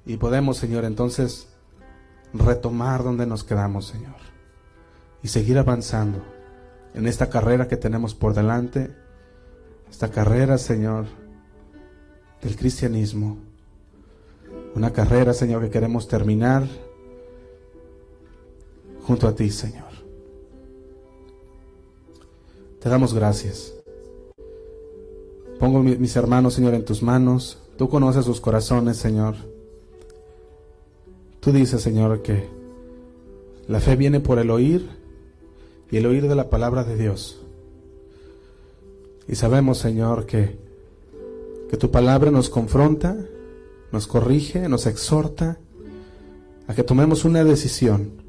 [0.06, 1.50] Y podemos, Señor, entonces
[2.34, 4.16] retomar donde nos quedamos, Señor.
[5.22, 6.24] Y seguir avanzando
[6.94, 8.96] en esta carrera que tenemos por delante.
[9.90, 11.19] Esta carrera, Señor,
[12.42, 13.38] del cristianismo.
[14.76, 16.68] Una carrera, Señor, que queremos terminar
[19.04, 19.90] junto a ti, Señor.
[22.80, 23.74] Te damos gracias.
[25.60, 27.58] Pongo mis hermanos, Señor, en tus manos.
[27.78, 29.36] Tú conoces sus corazones, Señor.
[31.42, 32.48] Tú dices, Señor, que
[33.68, 34.90] la fe viene por el oír
[35.92, 37.42] y el oír de la palabra de Dios.
[39.28, 40.58] Y sabemos, Señor, que,
[41.70, 43.16] que tu palabra nos confronta,
[43.92, 45.60] nos corrige, nos exhorta
[46.68, 48.22] a que tomemos una decisión,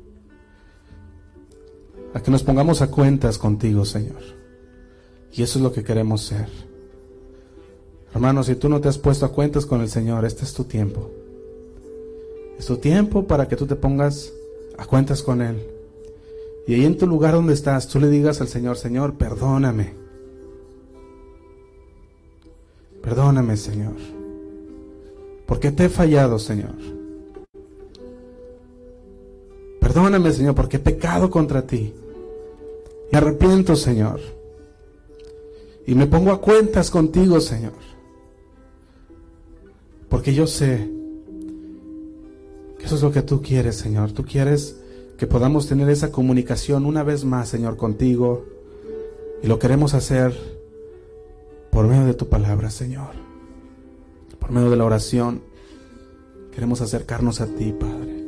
[2.13, 4.23] a que nos pongamos a cuentas contigo, Señor.
[5.33, 6.49] Y eso es lo que queremos ser.
[8.13, 10.65] Hermano, si tú no te has puesto a cuentas con el Señor, este es tu
[10.65, 11.11] tiempo.
[12.59, 14.33] Es tu tiempo para que tú te pongas
[14.77, 15.57] a cuentas con Él.
[16.67, 20.00] Y ahí en tu lugar donde estás, tú le digas al Señor, Señor, perdóname.
[23.03, 23.97] Perdóname, Señor.
[25.47, 26.75] Porque te he fallado, Señor.
[29.81, 31.93] Perdóname, Señor, porque he pecado contra ti.
[33.11, 34.21] Me arrepiento, Señor.
[35.87, 37.73] Y me pongo a cuentas contigo, Señor.
[40.09, 40.89] Porque yo sé
[42.79, 44.13] que eso es lo que tú quieres, Señor.
[44.13, 44.77] Tú quieres
[45.17, 48.45] que podamos tener esa comunicación una vez más, Señor, contigo.
[49.43, 50.60] Y lo queremos hacer
[51.71, 53.11] por medio de tu palabra, Señor.
[54.39, 55.43] Por medio de la oración.
[56.53, 58.25] Queremos acercarnos a ti, Padre.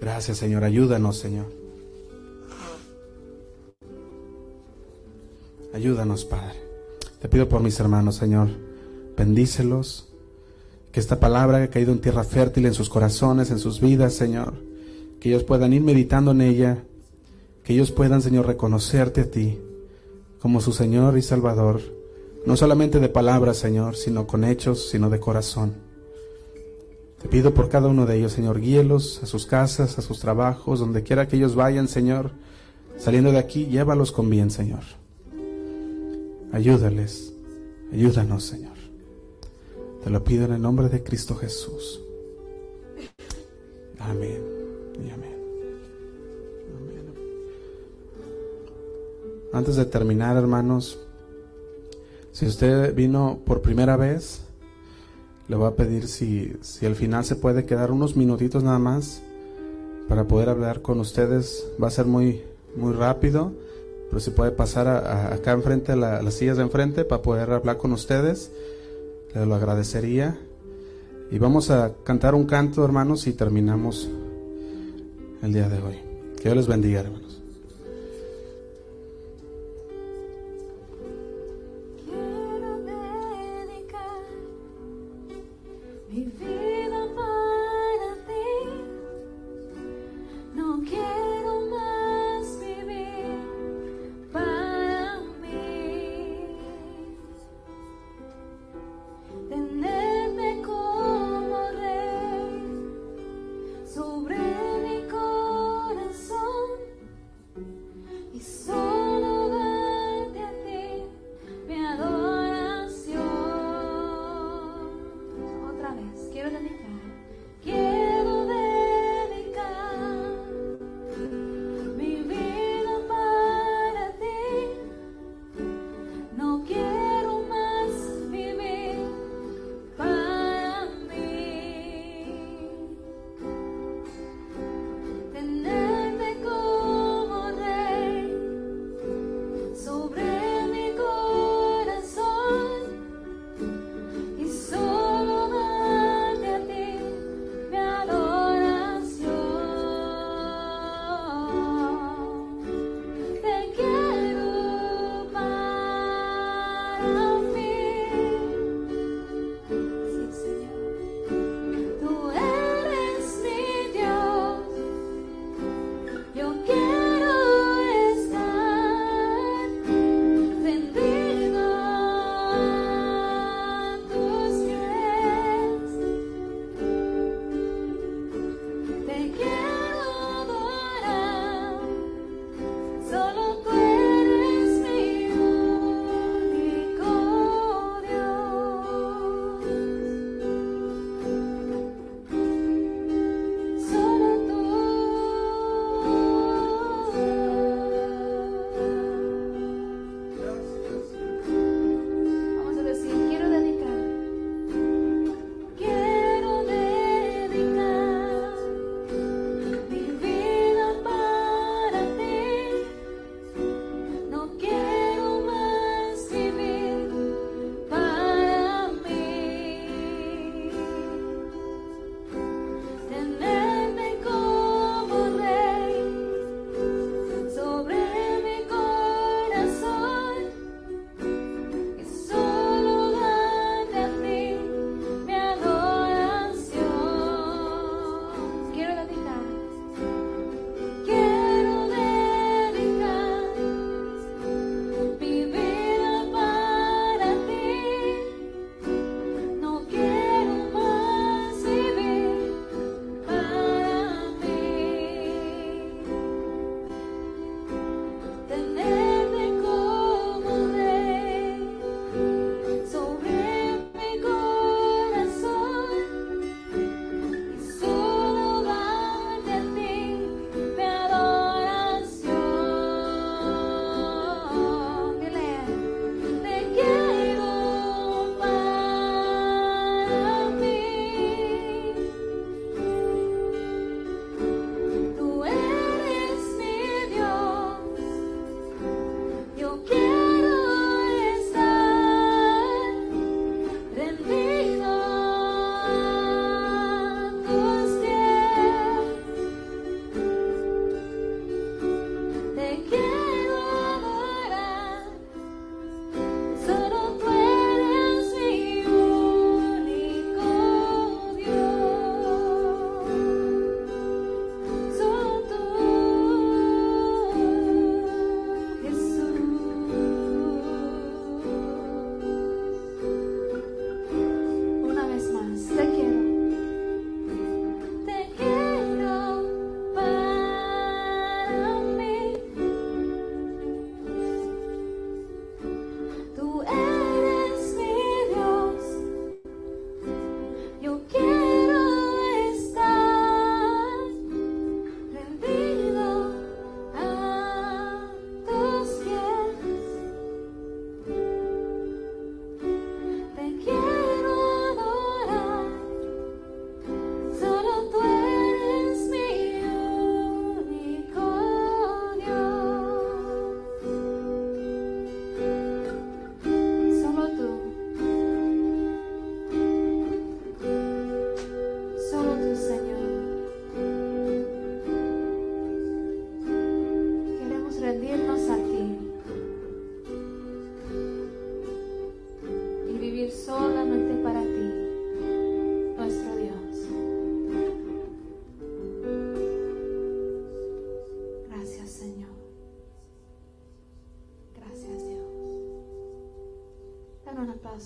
[0.00, 0.64] Gracias, Señor.
[0.64, 1.46] Ayúdanos, Señor.
[5.72, 6.60] Ayúdanos, Padre.
[7.20, 8.48] Te pido por mis hermanos, Señor,
[9.16, 10.08] bendícelos.
[10.92, 14.54] Que esta palabra haya caído en tierra fértil en sus corazones, en sus vidas, Señor.
[15.18, 16.84] Que ellos puedan ir meditando en ella.
[17.64, 19.58] Que ellos puedan, Señor, reconocerte a ti
[20.40, 21.80] como su Señor y Salvador.
[22.44, 25.74] No solamente de palabras, Señor, sino con hechos, sino de corazón.
[27.22, 30.78] Te pido por cada uno de ellos, Señor, guíelos a sus casas, a sus trabajos,
[30.78, 32.32] donde quiera que ellos vayan, Señor.
[32.98, 34.82] Saliendo de aquí, llévalos con bien, Señor.
[36.52, 37.32] Ayúdales,
[37.90, 38.76] ayúdanos, Señor.
[40.04, 42.02] Te lo pido en el nombre de Cristo Jesús.
[43.98, 44.42] Amén
[45.02, 45.33] y amén.
[49.54, 50.98] Antes de terminar, hermanos,
[52.32, 54.42] si usted vino por primera vez,
[55.48, 59.22] le voy a pedir si, si al final se puede quedar unos minutitos nada más
[60.10, 61.66] para poder hablar con ustedes.
[61.82, 62.42] Va a ser muy,
[62.76, 63.52] muy rápido
[64.14, 67.90] pero si puede pasar acá enfrente, a las sillas de enfrente, para poder hablar con
[67.90, 68.52] ustedes,
[69.34, 70.38] le lo agradecería.
[71.32, 74.08] Y vamos a cantar un canto, hermanos, y terminamos
[75.42, 75.96] el día de hoy.
[76.36, 77.23] Que Dios les bendiga, hermanos.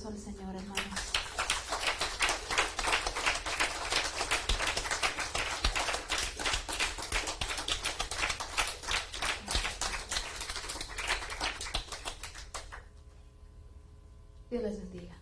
[0.07, 1.01] Al Señor, hermanos.
[14.51, 15.18] Dios les bendiga.